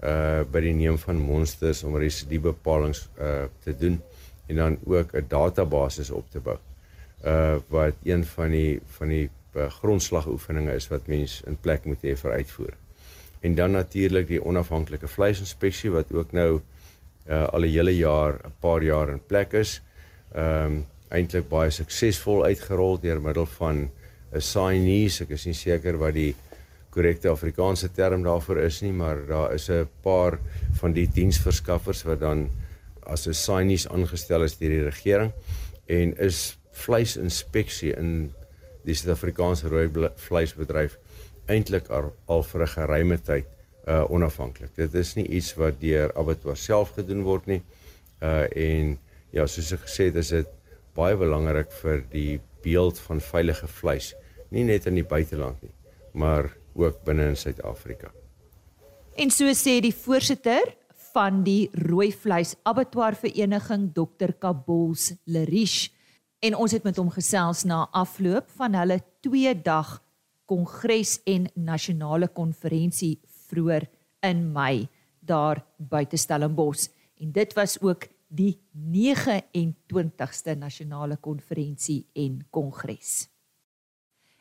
uh 0.03 0.43
by 0.51 0.61
die 0.61 0.75
neem 0.75 0.99
van 0.99 1.17
monsters 1.17 1.83
om 1.85 1.97
residue 1.97 2.41
bepalinge 2.41 3.07
uh 3.19 3.45
te 3.63 3.77
doen 3.77 4.03
en 4.47 4.57
dan 4.57 4.79
ook 4.85 5.15
'n 5.15 5.25
database 5.29 6.15
op 6.15 6.31
te 6.31 6.41
bou. 6.41 6.59
Uh 7.25 7.57
wat 7.69 7.95
een 8.03 8.25
van 8.25 8.51
die 8.51 8.81
van 8.87 9.09
die 9.09 9.31
uh, 9.55 9.71
grondslagoefeninge 9.71 10.75
is 10.75 10.89
wat 10.89 11.07
mens 11.07 11.43
in 11.47 11.57
plek 11.61 11.85
moet 11.85 12.03
hê 12.03 12.17
vir 12.17 12.33
uitvoering 12.33 12.89
en 13.41 13.55
dan 13.55 13.71
natuurlik 13.71 14.27
die 14.27 14.45
onafhanklike 14.45 15.09
vleisinspeksie 15.09 15.91
wat 15.91 16.13
ook 16.13 16.33
nou 16.33 16.61
uh, 17.29 17.47
al 17.47 17.61
'n 17.61 17.71
hele 17.71 17.97
jaar, 17.97 18.41
'n 18.45 18.53
paar 18.61 18.83
jaar 18.83 19.09
in 19.09 19.21
plek 19.27 19.53
is. 19.53 19.83
Ehm 20.33 20.65
um, 20.65 20.87
eintlik 21.11 21.49
baie 21.49 21.71
suksesvol 21.71 22.45
uitgerol 22.45 22.99
deur 23.01 23.21
middel 23.21 23.47
van 23.59 23.91
'n 24.33 24.41
signees. 24.41 25.21
Ek 25.21 25.31
is 25.31 25.47
nie 25.47 25.55
seker 25.55 25.99
wat 25.99 26.15
die 26.15 26.35
korrekte 26.91 27.31
Afrikaanse 27.31 27.89
term 27.93 28.23
daarvoor 28.23 28.59
is 28.59 28.83
nie, 28.83 28.93
maar 28.93 29.27
daar 29.27 29.55
is 29.55 29.69
'n 29.71 29.89
paar 30.03 30.39
van 30.81 30.93
die 30.93 31.07
diensverskaffers 31.07 32.03
wat 32.05 32.21
dan 32.21 32.51
as 33.03 33.27
'n 33.27 33.35
signees 33.35 33.89
aangestel 33.89 34.43
is 34.43 34.57
deur 34.59 34.71
die 34.71 34.85
regering 34.85 35.33
en 35.87 36.17
is 36.19 36.59
vleisinspeksie 36.73 37.97
in 37.97 38.33
die 38.85 38.95
Suid-Afrikaanse 38.95 39.69
rooi 39.69 40.11
vleisbedryf 40.17 40.99
eintlik 41.47 41.89
al, 41.89 42.13
al 42.27 42.43
vir 42.43 42.63
'n 42.63 42.75
geruime 42.75 43.19
tyd 43.19 43.47
uh 43.89 44.05
onafhanklik. 44.11 44.75
Dit 44.77 44.95
is 44.95 45.15
nie 45.17 45.27
iets 45.27 45.55
wat 45.55 45.81
deur 45.81 46.13
abattoir 46.15 46.57
self 46.57 46.93
gedoen 46.99 47.23
word 47.23 47.47
nie. 47.47 47.63
Uh 48.21 48.45
en 48.53 48.99
ja, 49.31 49.47
soos 49.47 49.73
ek 49.73 49.87
gesê 49.87 50.11
het, 50.11 50.17
is 50.17 50.29
dit 50.29 50.49
baie 50.99 51.17
belangrik 51.19 51.71
vir 51.83 52.03
die 52.11 52.41
beeld 52.65 52.99
van 53.07 53.23
veilige 53.23 53.69
vleis, 53.71 54.13
nie 54.51 54.65
net 54.67 54.89
in 54.91 54.99
die 54.99 55.07
buiteland 55.07 55.61
nie, 55.63 55.75
maar 56.19 56.51
ook 56.79 57.05
binne 57.07 57.31
in 57.31 57.39
Suid-Afrika. 57.39 58.11
En 59.19 59.31
so 59.35 59.51
sê 59.55 59.79
die 59.83 59.95
voorsitter 59.95 60.75
van 61.13 61.43
die 61.47 61.69
rooi 61.89 62.11
vleis 62.15 62.55
abattoir 62.69 63.17
vereniging 63.19 63.89
Dr 63.95 64.35
Kabols 64.39 65.13
Lerish 65.27 65.89
en 66.45 66.55
ons 66.55 66.75
het 66.75 66.85
met 66.87 66.99
hom 67.01 67.11
gesels 67.11 67.65
na 67.67 67.87
afloop 67.97 68.51
van 68.59 68.77
hulle 68.79 69.01
2 69.27 69.55
dag 69.67 69.97
kongres 70.49 71.19
en 71.27 71.49
nasionale 71.55 72.29
konferensie 72.31 73.17
vroeër 73.49 73.89
in 74.29 74.47
Mei 74.53 74.87
daar 75.19 75.65
buite 75.79 76.21
Stellenbosch 76.21 76.89
en 77.19 77.33
dit 77.35 77.55
was 77.59 77.79
ook 77.83 78.07
die 78.29 78.59
29ste 78.73 80.55
nasionale 80.57 81.17
konferensie 81.17 82.07
en 82.13 82.41
kongres. 82.51 83.29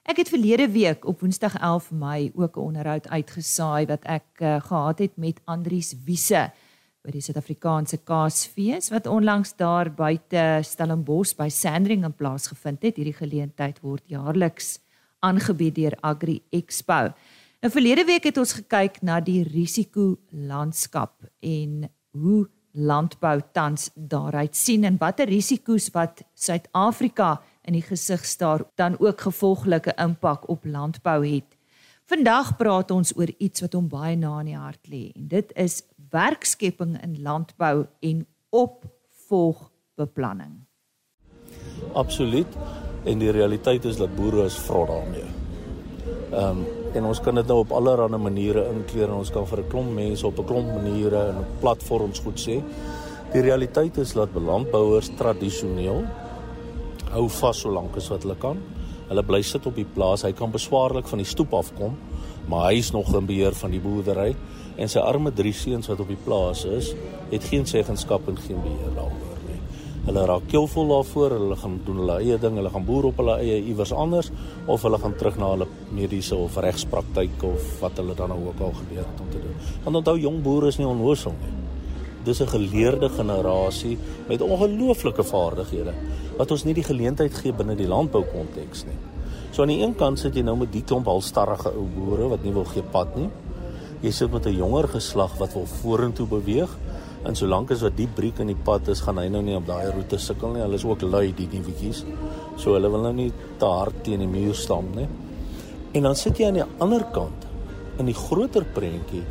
Ek 0.08 0.22
het 0.22 0.30
verlede 0.32 0.70
week 0.72 1.04
op 1.08 1.20
Woensdag 1.20 1.58
11 1.60 1.92
Mei 1.92 2.32
ook 2.36 2.56
'n 2.56 2.60
onderhoud 2.60 3.08
uitgesaai 3.08 3.86
wat 3.86 4.04
ek 4.04 4.28
uh, 4.40 4.62
gehad 4.62 5.00
het 5.00 5.18
met 5.18 5.42
Andrius 5.46 5.96
Wiese 6.06 6.52
by 7.04 7.12
die 7.12 7.22
Suid-Afrikaanse 7.22 7.98
Kaasfees 8.04 8.90
wat 8.90 9.08
onlangs 9.08 9.56
daar 9.56 9.92
buite 9.94 10.60
Stellenbosch 10.62 11.36
by 11.36 11.50
Sandringham 11.50 12.14
plaasgevind 12.14 12.82
het. 12.82 12.96
Hierdie 12.96 13.16
geleentheid 13.16 13.80
word 13.82 14.04
jaarliks 14.06 14.80
aangebied 15.20 15.76
deur 15.76 15.96
Agri 16.02 16.42
Expo. 16.52 17.14
Nou 17.62 17.72
verlede 17.74 18.06
week 18.06 18.24
het 18.24 18.38
ons 18.38 18.54
gekyk 18.54 19.02
na 19.02 19.20
die 19.20 19.44
risiko 19.44 20.18
landskap 20.32 21.24
en 21.40 21.90
hoe 22.12 22.48
landbou 22.78 23.42
tans 23.52 23.90
daaruit 23.96 24.56
sien 24.56 24.84
en 24.86 24.98
watter 25.02 25.28
risiko's 25.30 25.90
wat 25.94 26.22
Suid-Afrika 26.34 27.42
in 27.68 27.74
die 27.74 27.84
gesig 27.84 28.26
staar 28.26 28.64
dan 28.76 28.96
ook 29.00 29.22
gevolglike 29.22 29.94
impak 29.98 30.50
op 30.50 30.66
landbou 30.66 31.26
het. 31.26 31.58
Vandag 32.08 32.56
praat 32.58 32.92
ons 32.92 33.12
oor 33.18 33.28
iets 33.38 33.62
wat 33.66 33.74
hom 33.76 33.90
baie 33.92 34.16
na 34.16 34.40
in 34.40 34.54
die 34.54 34.56
hart 34.60 34.88
lê 34.88 35.12
en 35.16 35.28
dit 35.28 35.52
is 35.60 35.82
werkskepping 36.14 36.96
in 37.04 37.18
landbou 37.22 37.86
en 38.00 38.26
opvolgbeplanning. 38.56 40.54
Absoluut 41.94 42.48
en 43.04 43.20
die 43.20 43.32
realiteit 43.32 43.86
is 43.86 43.98
dat 44.00 44.16
boere 44.16 44.46
is 44.46 44.56
vrot 44.68 44.88
daarmee. 44.88 45.28
Ehm 46.32 46.64
um, 46.64 46.66
en 46.98 47.06
ons 47.06 47.20
kan 47.22 47.36
dit 47.38 47.48
nou 47.48 47.60
op 47.62 47.74
allerlei 47.78 48.20
maniere 48.22 48.66
inkleer 48.74 49.12
en 49.12 49.20
ons 49.22 49.32
kan 49.34 49.46
vir 49.46 49.60
'n 49.60 49.70
klomp 49.70 49.92
mense 49.94 50.28
op 50.28 50.40
'n 50.40 50.46
klomp 50.46 50.68
maniere 50.74 51.28
en 51.30 51.46
platforms 51.62 52.20
goed 52.20 52.40
sê. 52.40 52.62
Die 53.34 53.42
realiteit 53.42 53.98
is 53.98 54.14
dat 54.14 54.30
landbouers 54.34 55.10
tradisioneel 55.18 56.06
hou 57.12 57.28
vas 57.30 57.60
so 57.60 57.72
lank 57.72 57.96
as 57.98 58.10
wat 58.10 58.24
hulle 58.24 58.36
kan. 58.36 58.58
Hulle 59.08 59.24
bly 59.24 59.42
sit 59.42 59.66
op 59.66 59.76
die 59.76 59.88
plaas. 59.96 60.22
Hy 60.22 60.34
kan 60.34 60.52
beswaarlik 60.52 61.08
van 61.08 61.18
die 61.18 61.28
stoep 61.28 61.54
afkom, 61.54 61.98
maar 62.48 62.70
hy 62.72 62.78
is 62.78 62.92
nog 62.92 63.14
in 63.16 63.26
beheer 63.26 63.56
van 63.56 63.72
die 63.72 63.80
boerdery 63.80 64.36
en 64.78 64.90
sy 64.90 65.00
arme 65.00 65.32
drie 65.34 65.54
seuns 65.54 65.88
wat 65.88 66.00
op 66.00 66.08
die 66.08 66.24
plaas 66.26 66.66
is, 66.66 66.94
het 67.32 67.44
geen 67.44 67.66
seggenskap 67.66 68.28
en 68.28 68.38
geen 68.38 68.62
beheer 68.62 68.94
daaroor. 68.96 69.27
Hulle 70.08 70.22
raak 70.24 70.46
keelvol 70.48 70.88
daarvoor, 70.88 71.34
hulle 71.36 71.56
gaan 71.60 71.74
doen 71.84 71.98
hulle 72.00 72.14
eie 72.24 72.38
ding, 72.40 72.56
hulle 72.56 72.70
gaan 72.72 72.86
boer 72.88 73.10
op 73.10 73.18
hulle 73.20 73.34
eie 73.44 73.58
iewers 73.60 73.92
anders 73.92 74.30
of 74.72 74.86
hulle 74.88 75.00
gaan 75.04 75.16
terug 75.20 75.36
na 75.36 75.50
hulle 75.52 75.66
mediese 75.92 76.38
of 76.40 76.56
regspraktyk 76.64 77.44
of 77.44 77.66
wat 77.82 78.00
hulle 78.00 78.16
dan 78.16 78.32
nou 78.32 78.38
ook 78.46 78.62
al 78.64 78.72
geleer 78.78 79.04
het 79.04 79.20
om 79.26 79.28
te 79.34 79.42
doen. 79.44 79.58
Want 79.84 80.00
onthou 80.00 80.16
jong 80.24 80.38
boere 80.46 80.72
is 80.72 80.80
nie 80.80 80.88
onnoosel 80.88 81.36
nie. 81.42 81.52
Dis 82.24 82.40
'n 82.40 82.48
geleerde 82.48 83.10
generasie 83.10 83.98
met 84.30 84.42
ongelooflike 84.42 85.24
vaardighede 85.24 85.94
wat 86.38 86.52
ons 86.52 86.64
nie 86.64 86.74
die 86.74 86.88
geleentheid 86.88 87.34
gee 87.34 87.52
binne 87.52 87.76
die 87.76 87.88
landbou 87.88 88.24
konteks 88.32 88.86
nie. 88.86 88.98
So 89.52 89.62
aan 89.62 89.68
die 89.68 89.82
een 89.82 89.96
kant 89.96 90.20
sit 90.20 90.36
jy 90.36 90.42
nou 90.42 90.56
met 90.56 90.72
die 90.72 90.84
klomp 90.84 91.06
halstarrige 91.06 91.74
ou 91.76 91.86
boere 91.96 92.30
wat 92.30 92.44
nie 92.44 92.54
wil 92.54 92.66
gee 92.66 92.84
pad 92.84 93.16
nie. 93.16 93.30
Jy 94.02 94.12
sit 94.12 94.32
met 94.32 94.46
'n 94.46 94.56
jonger 94.56 94.88
geslag 94.88 95.38
wat 95.38 95.54
wil 95.54 95.66
vorentoe 95.66 96.28
beweeg 96.28 96.78
En 97.28 97.36
solank 97.36 97.74
as 97.76 97.84
wat 97.84 97.98
die 97.98 98.08
briek 98.08 98.40
in 98.40 98.54
die 98.54 98.62
pad 98.68 98.88
is, 98.94 99.02
gaan 99.04 99.20
hy 99.20 99.28
nou 99.32 99.42
nie 99.44 99.58
op 99.58 99.66
daai 99.68 99.90
roete 99.92 100.20
sukkel 100.22 100.54
nie. 100.54 100.64
Hulle 100.64 100.80
is 100.80 100.86
ook 100.88 101.04
lui 101.04 101.34
die 101.36 101.50
nuwetjies. 101.52 102.06
So 102.56 102.78
hulle 102.78 102.92
wil 102.94 103.04
nou 103.04 103.16
nie 103.18 103.32
te 103.60 103.68
hard 103.68 104.00
teen 104.06 104.24
die 104.24 104.30
muur 104.32 104.56
staan 104.56 104.88
nie. 104.96 105.08
En 105.98 106.08
dan 106.08 106.16
sit 106.16 106.40
jy 106.40 106.48
aan 106.48 106.62
die 106.62 106.70
ander 106.84 107.04
kant 107.16 107.48
in 108.00 108.08
die 108.08 108.16
groter 108.16 108.64
prentjie 108.76 109.24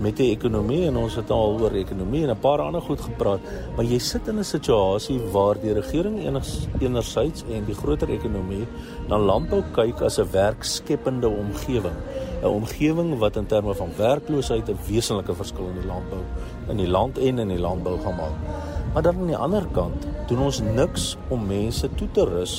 met 0.00 0.16
die 0.16 0.30
ekonomie 0.30 0.86
en 0.86 0.96
ons 0.96 1.14
het 1.16 1.30
al 1.30 1.58
oor 1.60 1.72
ekonomie 1.72 2.22
en 2.24 2.30
'n 2.30 2.40
paar 2.40 2.60
ander 2.60 2.82
goed 2.82 3.00
gepraat, 3.00 3.40
maar 3.76 3.84
jy 3.84 3.98
sit 3.98 4.28
in 4.28 4.38
'n 4.38 4.44
situasie 4.44 5.18
waar 5.32 5.60
die 5.60 5.72
regering 5.72 6.18
eners, 6.18 6.68
enerzijds 6.80 7.44
en 7.50 7.64
die 7.64 7.74
groter 7.74 8.08
ekonomie 8.08 8.66
na 9.08 9.18
landbou 9.18 9.62
kyk 9.72 10.02
as 10.02 10.18
'n 10.18 10.30
werkskeppende 10.30 11.28
omgewing, 11.28 11.96
'n 12.42 12.46
omgewing 12.46 13.18
wat 13.18 13.36
in 13.36 13.46
terme 13.46 13.74
van 13.74 13.90
werkloosheid 13.96 14.68
'n 14.68 14.78
wesenlike 14.88 15.34
verskil 15.34 15.68
in 15.68 15.80
die 15.80 15.86
landbou 15.86 16.22
in 16.68 16.80
die 16.80 16.88
land 16.88 17.18
en 17.18 17.38
in 17.38 17.52
die 17.52 17.60
landbou 17.60 17.98
gaan 18.02 18.16
maak. 18.16 18.64
Maar 18.92 19.02
dan 19.02 19.20
aan 19.20 19.30
die 19.30 19.36
ander 19.36 19.66
kant 19.72 20.06
doen 20.26 20.42
ons 20.48 20.60
niks 20.60 21.16
om 21.28 21.46
mense 21.46 21.88
toe 21.94 22.08
te 22.12 22.24
rus 22.24 22.56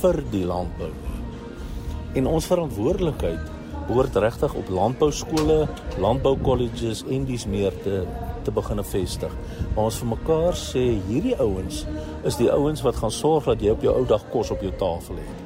vir 0.00 0.20
die 0.30 0.44
landbou. 0.46 0.90
En 2.14 2.26
ons 2.30 2.46
verantwoordelikheid 2.46 3.53
behoort 3.88 4.16
regtig 4.16 4.54
op 4.54 4.68
landbou 4.68 5.10
skole, 5.12 5.64
landbou 6.00 6.36
colleges 6.42 7.04
en 7.08 7.24
dis 7.28 7.46
meer 7.46 7.74
te 7.84 8.04
te 8.44 8.52
begin 8.52 8.82
vestig. 8.84 9.32
Maar 9.74 9.86
ons 9.88 9.98
vir 10.02 10.10
mekaar 10.10 10.58
sê 10.60 10.82
hierdie 11.08 11.36
ouens 11.40 11.86
is 12.28 12.36
die 12.36 12.50
ouens 12.52 12.84
wat 12.84 13.00
gaan 13.00 13.14
sorg 13.14 13.48
dat 13.48 13.64
jy 13.64 13.72
op 13.72 13.86
jou 13.86 13.94
ou 13.94 14.04
dag 14.08 14.26
kos 14.32 14.52
op 14.52 14.60
jou 14.60 14.72
tafel 14.80 15.16
het. 15.22 15.40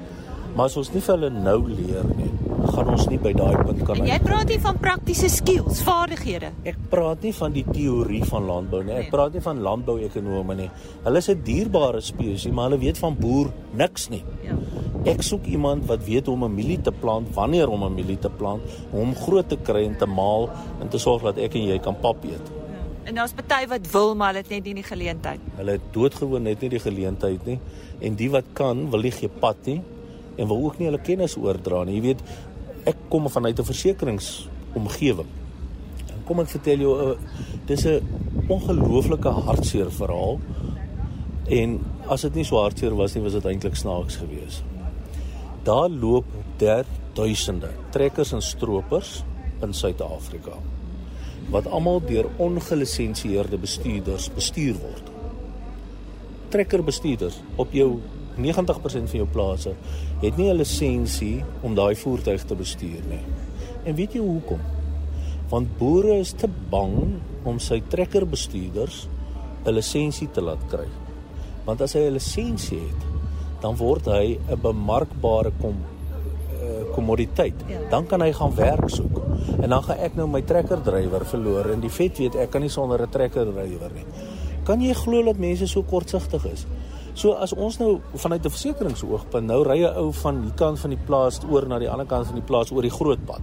Maar 0.56 0.66
as 0.66 0.76
ons 0.80 0.90
nie 0.90 1.02
vir 1.04 1.14
hulle 1.14 1.28
nou 1.30 1.58
leer 1.68 2.06
nie, 2.18 2.30
gaan 2.72 2.88
ons 2.90 3.04
nie 3.10 3.18
by 3.22 3.30
daai 3.36 3.54
punt 3.60 3.82
kan 3.84 3.94
uitkom. 3.94 4.08
Jy 4.08 4.18
praat 4.24 4.50
nie 4.50 4.58
van 4.64 4.80
praktiese 4.82 5.30
skills, 5.30 5.82
vaardighede. 5.86 6.50
Ek 6.66 6.80
praat 6.90 7.22
nie 7.22 7.32
van 7.36 7.54
die 7.54 7.64
teorie 7.68 8.24
van 8.26 8.48
landbou 8.48 8.82
nie. 8.82 8.96
Ek 8.96 9.06
nee. 9.06 9.12
praat 9.12 9.36
nie 9.36 9.44
van 9.44 9.62
landbouekonome 9.62 10.58
nie. 10.58 10.68
Hulle 11.04 11.22
is 11.22 11.30
'n 11.30 11.42
dierbare 11.46 12.00
spesies, 12.00 12.50
maar 12.50 12.70
hulle 12.70 12.82
weet 12.82 12.98
van 12.98 13.14
boer 13.14 13.52
niks 13.72 14.08
nie. 14.10 14.24
Ja. 14.42 14.58
Ek 15.08 15.22
soek 15.24 15.46
iemand 15.48 15.86
wat 15.88 16.04
weet 16.04 16.26
hoe 16.28 16.34
om 16.34 16.44
'n 16.44 16.54
mielie 16.54 16.80
te 16.80 16.92
plant, 16.92 17.28
wanneer 17.34 17.68
om 17.68 17.84
'n 17.84 17.94
mielie 17.94 18.18
te 18.18 18.28
plant, 18.28 18.62
hoe 18.90 19.00
om 19.00 19.14
groot 19.14 19.48
te 19.48 19.56
kry 19.56 19.84
en 19.84 19.96
te 19.96 20.06
maal 20.06 20.50
en 20.80 20.88
te 20.88 20.98
sorg 20.98 21.22
dat 21.22 21.38
ek 21.38 21.54
en 21.54 21.64
jy 21.64 21.78
kan 21.78 21.96
pap 22.00 22.24
eet. 22.24 22.46
Ja. 22.48 22.78
En 23.04 23.14
daar's 23.14 23.32
party 23.32 23.66
wat 23.68 23.90
wil 23.90 24.14
maar 24.14 24.34
hulle 24.34 24.42
het 24.42 24.50
net 24.50 24.64
nie 24.64 24.74
die 24.74 24.82
geleentheid. 24.82 25.40
Hulle 25.56 25.70
het 25.70 25.86
doodgewoon 25.92 26.42
net 26.42 26.60
nie 26.60 26.68
die 26.68 26.78
geleentheid 26.78 27.46
nie 27.46 27.58
en 28.00 28.14
die 28.14 28.30
wat 28.30 28.44
kan, 28.52 28.90
wil 28.90 29.00
nie 29.00 29.10
gee 29.10 29.28
pad 29.28 29.56
nie 29.64 29.82
en 30.36 30.46
wil 30.46 30.64
ook 30.64 30.78
nie 30.78 30.90
hulle 30.90 31.00
kennis 31.00 31.36
oordra 31.36 31.84
nie. 31.84 31.94
Jy 31.94 32.02
weet, 32.02 32.22
ek 32.84 32.96
kom 33.08 33.28
vanuit 33.28 33.58
'n 33.58 33.64
versekeringsomgewing. 33.64 35.30
En 36.12 36.24
kom 36.24 36.40
ek 36.40 36.48
vertel 36.48 36.78
jou, 36.78 37.10
uh, 37.10 37.16
dis 37.66 37.86
'n 37.86 38.02
ongelooflike 38.48 39.28
hartseer 39.28 39.90
verhaal. 39.90 40.38
En 41.48 41.80
as 42.08 42.20
dit 42.20 42.34
nie 42.34 42.44
so 42.44 42.56
hartseer 42.56 42.94
was 42.94 43.14
nie, 43.14 43.22
was 43.22 43.32
dit 43.32 43.44
eintlik 43.44 43.76
snaaks 43.76 44.16
geweest. 44.16 44.62
Daar 45.68 45.90
loop 45.90 46.24
der 46.56 46.86
duisende 47.12 47.68
trekkers 47.92 48.30
en 48.32 48.40
stroopers 48.42 49.18
in 49.60 49.74
Suid-Afrika 49.76 50.54
wat 51.52 51.66
almal 51.68 52.00
deur 52.08 52.28
ongelisensieerde 52.40 53.58
bestuurders 53.60 54.30
bestuur 54.32 54.78
word. 54.80 55.10
Trekkerbestuurders 56.52 57.36
op 57.60 57.72
jou 57.76 57.88
90% 58.36 59.12
van 59.12 59.20
jou 59.20 59.26
plase 59.32 59.74
het 60.22 60.36
nie 60.36 60.48
'n 60.48 60.56
lisensie 60.56 61.44
om 61.60 61.74
daai 61.74 61.96
voertuig 61.96 62.44
te 62.44 62.54
bestuur 62.54 63.02
nie. 63.08 63.24
En 63.84 63.94
weet 63.94 64.12
jy 64.12 64.20
hoekom? 64.20 64.60
Want 65.48 65.78
boere 65.78 66.18
is 66.18 66.32
te 66.32 66.48
bang 66.70 67.20
om 67.44 67.58
sy 67.58 67.82
trekkerbestuurders 67.88 69.08
'n 69.66 69.72
lisensie 69.72 70.30
te 70.30 70.40
laat 70.40 70.66
kry. 70.68 70.88
Want 71.64 71.80
as 71.80 71.92
hy 71.92 72.00
'n 72.00 72.12
lisensie 72.12 72.78
het, 72.78 73.07
dan 73.60 73.76
word 73.76 74.06
hy 74.06 74.38
'n 74.48 74.60
bemarkbare 74.60 75.52
kom 75.60 75.76
kommoditeit, 76.98 77.54
uh, 77.62 77.70
ja. 77.70 77.80
dan 77.90 78.06
kan 78.06 78.22
hy 78.24 78.32
gaan 78.34 78.54
werk 78.54 78.90
soek. 78.90 79.20
En 79.62 79.70
dan 79.70 79.82
gaan 79.86 80.02
ek 80.02 80.16
nou 80.18 80.26
my 80.30 80.42
trekker 80.46 80.82
drywer 80.84 81.24
verloor 81.30 81.70
en 81.72 81.82
die 81.84 81.92
vet 81.92 82.18
weet 82.18 82.38
ek 82.42 82.50
kan 82.54 82.64
nie 82.64 82.72
sonder 82.72 83.02
'n 83.02 83.10
trekker 83.14 83.46
drywer 83.52 83.94
nie. 83.94 84.06
Kan 84.64 84.82
jy 84.82 84.94
glo 84.94 85.22
dat 85.24 85.38
mense 85.38 85.66
so 85.66 85.82
kortsigtig 85.82 86.44
is? 86.52 86.66
So 87.14 87.32
as 87.32 87.52
ons 87.52 87.78
nou 87.78 88.00
vanuit 88.14 88.44
'n 88.44 88.50
versekeringsoogpunt 88.50 89.46
nou 89.46 89.62
ry 89.62 89.78
'n 89.84 89.96
ou 89.96 90.12
van 90.12 90.42
die 90.42 90.54
kant 90.54 90.78
van 90.78 90.90
die 90.90 91.04
plaas 91.06 91.40
oor 91.50 91.66
na 91.66 91.78
die 91.78 91.90
ander 91.90 92.06
kant 92.06 92.26
van 92.26 92.34
die 92.34 92.46
plaas 92.46 92.70
oor 92.70 92.82
die 92.82 92.90
groot 92.90 93.24
pad. 93.26 93.40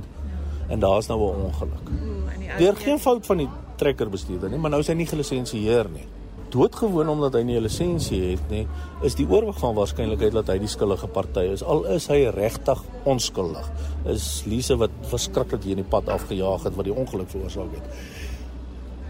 En 0.68 0.80
daar's 0.80 1.08
nou 1.08 1.20
'n 1.20 1.46
ongeluk. 1.46 1.88
Deur 2.58 2.76
geen 2.76 3.00
fout 3.00 3.26
van 3.26 3.38
die 3.38 3.50
trekkerbestuurder 3.76 4.50
nie, 4.50 4.58
maar 4.58 4.72
nou 4.72 4.80
is 4.80 4.88
hy 4.88 4.94
nie 4.94 5.08
gelisensieer 5.08 5.90
nie 5.90 6.08
doodgewoon 6.56 7.10
omdat 7.12 7.36
hy 7.36 7.44
nie 7.44 7.58
'n 7.60 7.66
lisensie 7.68 8.22
het 8.32 8.50
nie, 8.50 8.68
is 9.04 9.16
die 9.16 9.28
oorwig 9.28 9.58
van 9.60 9.76
waarskynlikheid 9.76 10.34
dat 10.34 10.48
hy 10.48 10.58
die 10.60 10.72
skuldige 10.72 11.08
party 11.08 11.52
is. 11.54 11.64
Al 11.64 11.86
is 11.86 12.08
hy 12.08 12.30
regtig 12.32 12.84
onskuldig. 13.04 13.72
Is 14.06 14.44
Lise 14.48 14.78
wat 14.78 14.92
verskriklik 15.02 15.64
hier 15.64 15.78
in 15.78 15.84
die 15.84 15.90
pad 15.90 16.10
afgejaag 16.10 16.64
het 16.64 16.76
wat 16.76 16.86
die 16.86 16.96
ongeluk 16.96 17.30
veroorsaak 17.30 17.74
het. 17.74 17.86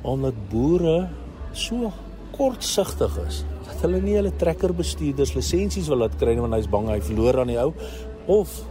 Omdat 0.04 0.34
boere 0.50 1.10
so 1.54 1.92
kortsigtig 2.32 3.18
is 3.28 3.44
dat 3.66 3.82
hulle 3.82 4.02
nie 4.02 4.16
hulle 4.16 4.32
trekkerbestuurders 4.36 5.34
lisensies 5.36 5.88
wil 5.88 6.04
laat 6.04 6.16
kry 6.20 6.36
want 6.36 6.54
hy's 6.54 6.70
bang 6.70 6.90
hy 6.90 7.00
verloor 7.02 7.40
aan 7.40 7.48
die 7.48 7.60
ou 7.60 7.74
of 8.28 8.62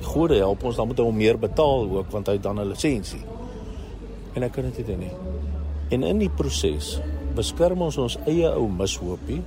gode 0.00 0.38
help 0.38 0.64
ons 0.64 0.76
dan 0.76 0.86
moet 0.86 0.98
hy 0.98 1.04
hom 1.04 1.16
meer 1.16 1.38
betaal 1.38 1.88
ook 1.90 2.12
want 2.14 2.28
hy 2.30 2.38
het 2.38 2.42
dan 2.42 2.60
'n 2.60 2.68
lisensie. 2.68 3.24
En 4.34 4.42
ek 4.42 4.52
kan 4.52 4.64
dit 4.64 4.76
nie 4.78 4.86
doen 4.86 4.98
nie. 4.98 5.14
En 5.90 6.02
in 6.04 6.18
die 6.18 6.30
proses 6.30 7.00
beskerm 7.34 7.82
ons 7.82 7.98
ons 7.98 8.18
eie 8.26 8.48
ou 8.54 8.68
mishoopie, 8.68 9.42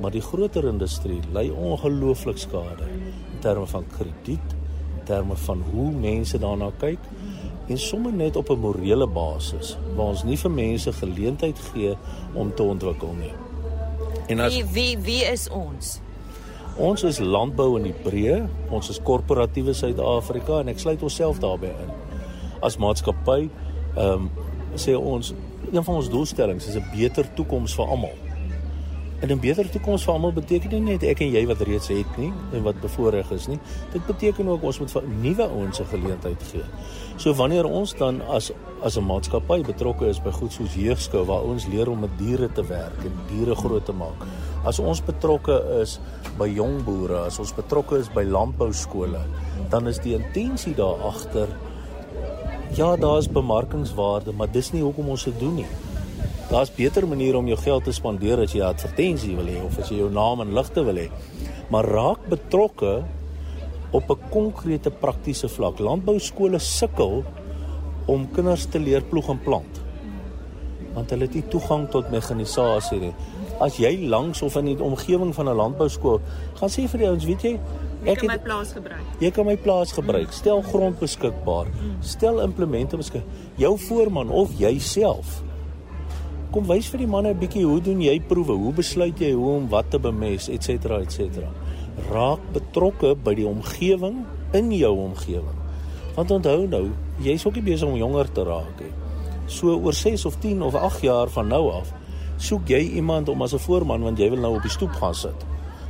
maar 0.00 0.12
die 0.14 0.24
groter 0.24 0.68
industrie 0.68 1.20
ly 1.34 1.48
ongelooflik 1.50 2.38
skade 2.40 2.88
in 2.88 3.40
terme 3.44 3.66
van 3.66 3.84
krediet, 3.96 4.56
in 4.98 5.04
terme 5.08 5.36
van 5.36 5.62
hoe 5.72 5.90
mense 5.92 6.38
daarna 6.38 6.70
kyk 6.80 7.10
en 7.70 7.78
sommer 7.78 8.12
net 8.12 8.36
op 8.36 8.50
'n 8.50 8.58
morele 8.58 9.06
basis 9.06 9.76
waar 9.96 10.06
ons 10.06 10.24
nie 10.24 10.36
vir 10.36 10.50
mense 10.50 10.92
geleentheid 10.92 11.58
gee 11.58 11.96
om 12.34 12.54
te 12.54 12.62
ontwikkel 12.62 13.14
nie. 13.14 13.32
En 14.26 14.40
as 14.40 14.54
wie 14.54 14.64
wie, 14.72 14.98
wie 14.98 15.24
is 15.24 15.48
ons? 15.48 16.00
Ons 16.76 17.02
is 17.02 17.18
landbou 17.18 17.76
in 17.76 17.82
die 17.82 17.94
breë, 18.04 18.48
ons 18.70 18.88
is 18.88 19.00
korporatiewe 19.02 19.72
Suid-Afrika 19.72 20.60
en 20.60 20.68
ek 20.68 20.78
sluit 20.78 21.02
onsself 21.02 21.38
daarbey 21.38 21.68
in. 21.68 21.90
As 22.62 22.76
maatskappy, 22.76 23.50
ehm 23.96 24.12
um, 24.12 24.30
sê 24.74 24.94
ons 24.96 25.34
een 25.72 25.84
van 25.84 25.94
ons 25.94 26.10
doelstellings 26.10 26.66
is 26.66 26.76
'n 26.76 26.90
beter 26.96 27.34
toekoms 27.34 27.74
vir 27.74 27.86
almal. 27.86 28.16
En 29.20 29.28
'n 29.28 29.40
beter 29.40 29.70
toekoms 29.70 30.04
vir 30.04 30.12
almal 30.12 30.32
beteken 30.32 30.70
nie 30.70 30.80
net 30.80 31.02
ek 31.02 31.20
en 31.20 31.30
jy 31.30 31.46
wat 31.46 31.60
reeds 31.60 31.88
het 31.88 32.16
nie 32.16 32.32
en 32.52 32.62
wat 32.62 32.80
bevoorreg 32.80 33.30
is 33.30 33.46
nie. 33.46 33.58
Dit 33.92 34.06
beteken 34.06 34.48
ook 34.48 34.62
ons 34.62 34.78
moet 34.78 34.90
vir 34.90 35.02
nuwe 35.22 35.48
ouens 35.48 35.80
'n 35.80 35.84
geleentheid 35.84 36.42
gee. 36.42 36.64
So 37.16 37.34
wanneer 37.34 37.64
ons 37.64 37.94
dan 37.94 38.22
as 38.22 38.52
as 38.82 38.96
'n 38.96 39.04
maatskappy 39.04 39.62
betrokke 39.62 40.06
is 40.08 40.22
by 40.22 40.30
goed 40.30 40.52
soos 40.52 40.74
jeugskou 40.74 41.24
waar 41.24 41.42
ons 41.42 41.66
leer 41.66 41.90
om 41.90 42.00
met 42.00 42.18
diere 42.18 42.52
te 42.52 42.66
werk 42.66 43.04
en 43.04 43.12
diere 43.28 43.54
groot 43.54 43.84
te 43.84 43.92
maak. 43.92 44.26
As 44.64 44.78
ons 44.78 45.02
betrokke 45.02 45.80
is 45.80 46.00
by 46.38 46.48
jong 46.48 46.84
boere, 46.84 47.18
as 47.18 47.38
ons 47.38 47.54
betrokke 47.54 47.98
is 47.98 48.08
by 48.08 48.24
landbou 48.24 48.72
skole, 48.72 49.20
dan 49.68 49.86
is 49.86 49.98
die 49.98 50.14
intensie 50.14 50.74
daar 50.74 51.00
agter 51.00 51.48
Ja, 52.74 52.96
daar's 52.96 53.26
bemarkingswaarde, 53.28 54.32
maar 54.32 54.50
dis 54.50 54.68
nie 54.70 54.82
hoekom 54.82 55.08
ons 55.10 55.24
dit 55.26 55.38
doen 55.40 55.56
nie. 55.58 55.66
Daar's 56.50 56.70
beter 56.70 57.02
maniere 57.08 57.40
om 57.40 57.48
jou 57.50 57.56
geld 57.58 57.84
te 57.84 57.92
spandeer 57.94 58.44
as 58.44 58.54
jy 58.54 58.62
advertensie 58.62 59.34
wil 59.34 59.48
hê 59.50 59.56
of 59.66 59.78
as 59.82 59.90
jy 59.90 59.98
jou 59.98 60.10
naam 60.14 60.44
en 60.44 60.52
ligte 60.54 60.84
wil 60.86 61.00
hê. 61.02 61.08
Maar 61.74 61.88
raak 61.90 62.28
betrokke 62.30 62.92
op 63.90 64.10
'n 64.10 64.30
konkrete 64.30 64.90
praktiese 64.90 65.48
vlak. 65.48 65.78
Landbou 65.78 66.18
skole 66.18 66.58
sukkel 66.58 67.24
om 68.06 68.30
kinders 68.30 68.66
te 68.66 68.78
leer 68.78 69.02
ploeg 69.02 69.28
en 69.28 69.40
plant. 69.42 69.82
Want 70.94 71.10
hulle 71.10 71.22
het 71.22 71.34
nie 71.34 71.48
toegang 71.48 71.88
tot 71.90 72.10
mekanisasie 72.10 73.00
nie. 73.00 73.14
As 73.60 73.76
jy 73.76 74.06
langs 74.06 74.42
of 74.42 74.56
in 74.56 74.64
die 74.64 74.82
omgewing 74.82 75.34
van 75.34 75.48
'n 75.48 75.56
landbou 75.56 75.88
skool 75.88 76.20
gaan 76.54 76.68
sê 76.68 76.88
vir 76.88 76.98
die 76.98 77.08
ouens, 77.08 77.24
weet 77.24 77.42
jy, 77.42 77.58
Ek 78.08 78.22
kan 78.22 78.30
my 78.32 78.38
plaas 78.40 78.72
gebruik. 78.72 79.04
Jy 79.20 79.30
kan 79.30 79.44
my 79.44 79.56
plaas 79.60 79.92
gebruik. 79.92 80.32
Stel 80.32 80.62
grond 80.64 80.96
beskikbaar. 81.00 81.68
Stel 82.00 82.40
implemente 82.40 82.96
beskik. 82.96 83.26
Jou 83.60 83.76
voorman 83.88 84.30
of 84.32 84.54
jouself. 84.56 85.42
Kom 86.50 86.64
wys 86.66 86.88
vir 86.90 87.04
die 87.04 87.06
manne 87.06 87.30
'n 87.30 87.38
bietjie 87.38 87.64
hoe 87.64 87.80
doen 87.80 88.00
jy 88.00 88.20
proewe? 88.20 88.56
Hoe 88.56 88.72
besluit 88.72 89.18
jy 89.20 89.32
hoe 89.32 89.56
om 89.56 89.68
wat 89.68 89.90
te 89.90 89.98
bemes, 89.98 90.48
ens 90.48 90.68
ens. 90.68 91.18
Raak 92.10 92.40
betrokke 92.52 93.14
by 93.14 93.34
die 93.34 93.46
omgewing 93.46 94.24
in 94.52 94.72
jou 94.72 94.96
omgewing. 94.96 95.58
Want 96.16 96.30
onthou 96.30 96.66
nou, 96.66 96.90
jy's 97.18 97.46
ook 97.46 97.54
nie 97.54 97.62
besig 97.62 97.88
om 97.88 97.96
jonger 97.96 98.32
te 98.32 98.42
raak 98.42 98.80
nie. 98.80 98.92
So 99.46 99.76
oor 99.76 99.92
6 99.92 100.24
of 100.24 100.38
10 100.40 100.62
of 100.62 100.74
8 100.74 101.02
jaar 101.02 101.28
van 101.28 101.48
nou 101.48 101.70
af, 101.70 101.92
soek 102.38 102.68
jy 102.68 102.80
iemand 102.96 103.28
om 103.28 103.42
as 103.42 103.52
'n 103.54 103.58
voorman 103.58 104.02
want 104.02 104.18
jy 104.18 104.30
wil 104.30 104.40
nou 104.40 104.56
op 104.56 104.62
die 104.62 104.70
stoep 104.70 104.92
gaan 104.92 105.14
sit. 105.14 105.46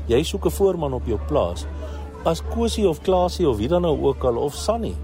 Jy 0.06 0.22
soek 0.22 0.46
'n 0.46 0.50
voorman 0.50 0.92
op 0.92 1.06
jou 1.06 1.18
plaas 1.28 1.66
as 2.24 2.42
Kosie 2.52 2.88
of 2.88 3.00
Klasie 3.00 3.48
of 3.48 3.56
wie 3.56 3.68
dan 3.68 3.82
nou 3.82 3.96
ook 4.02 4.24
al 4.24 4.36
of 4.36 4.54
Sunny 4.54 4.94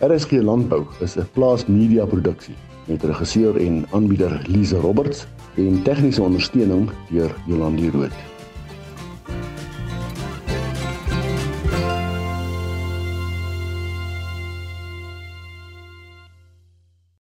RSG 0.00 0.30
Landbou 0.30 0.86
is 1.00 1.16
'n 1.16 1.28
Plaas 1.32 1.66
Media 1.66 2.06
produksie 2.06 2.54
met 2.86 3.02
regisseur 3.02 3.56
en 3.56 3.86
aanbieder 3.90 4.42
Lize 4.46 4.76
Roberts 4.76 5.26
en 5.56 5.82
tegniese 5.82 6.22
ondersteuning 6.22 6.90
deur 7.10 7.34
Jolande 7.46 7.90
Rooi. 7.90 8.35